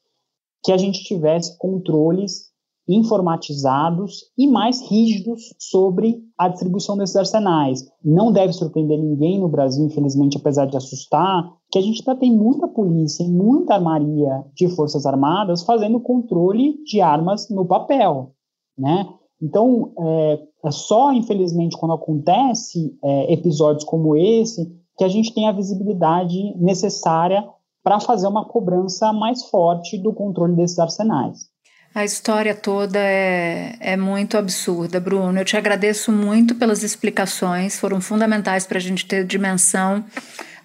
que 0.62 0.70
a 0.70 0.76
gente 0.76 1.02
tivesse 1.04 1.56
controles 1.58 2.50
informatizados 2.88 4.30
e 4.38 4.46
mais 4.46 4.80
rígidos 4.88 5.54
sobre 5.58 6.22
a 6.38 6.48
distribuição 6.48 6.96
desses 6.96 7.16
arsenais. 7.16 7.84
Não 8.04 8.30
deve 8.30 8.52
surpreender 8.52 8.98
ninguém 8.98 9.40
no 9.40 9.48
Brasil, 9.48 9.84
infelizmente, 9.84 10.36
apesar 10.36 10.66
de 10.66 10.76
assustar, 10.76 11.52
que 11.70 11.78
a 11.78 11.82
gente 11.82 12.02
ainda 12.06 12.20
tem 12.20 12.36
muita 12.36 12.68
polícia 12.68 13.24
e 13.24 13.28
muita 13.28 13.74
armaria 13.74 14.44
de 14.54 14.68
forças 14.68 15.04
armadas 15.04 15.62
fazendo 15.62 16.00
controle 16.00 16.82
de 16.84 17.00
armas 17.00 17.48
no 17.50 17.66
papel, 17.66 18.32
né? 18.78 19.08
Então, 19.40 19.92
é, 19.98 20.38
é 20.66 20.70
só, 20.70 21.12
infelizmente, 21.12 21.76
quando 21.76 21.94
acontece 21.94 22.96
é, 23.02 23.32
episódios 23.32 23.84
como 23.84 24.16
esse, 24.16 24.66
que 24.96 25.04
a 25.04 25.08
gente 25.08 25.34
tem 25.34 25.48
a 25.48 25.52
visibilidade 25.52 26.54
necessária 26.56 27.44
para 27.82 28.00
fazer 28.00 28.26
uma 28.26 28.44
cobrança 28.44 29.12
mais 29.12 29.44
forte 29.44 29.98
do 29.98 30.12
controle 30.12 30.56
desses 30.56 30.78
arsenais. 30.78 31.48
A 31.94 32.04
história 32.04 32.54
toda 32.54 32.98
é, 32.98 33.76
é 33.80 33.96
muito 33.96 34.36
absurda, 34.36 35.00
Bruno. 35.00 35.38
Eu 35.38 35.44
te 35.44 35.56
agradeço 35.56 36.12
muito 36.12 36.54
pelas 36.54 36.82
explicações, 36.82 37.78
foram 37.78 38.00
fundamentais 38.00 38.66
para 38.66 38.76
a 38.76 38.80
gente 38.80 39.06
ter 39.06 39.24
dimensão 39.24 40.04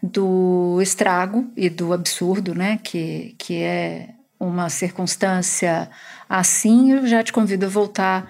do 0.03 0.79
estrago 0.81 1.45
e 1.55 1.69
do 1.69 1.93
absurdo, 1.93 2.55
né? 2.55 2.79
Que, 2.83 3.35
que 3.37 3.61
é 3.61 4.09
uma 4.39 4.67
circunstância 4.69 5.89
assim. 6.27 6.91
Eu 6.91 7.07
já 7.07 7.23
te 7.23 7.31
convido 7.31 7.65
a 7.65 7.69
voltar 7.69 8.29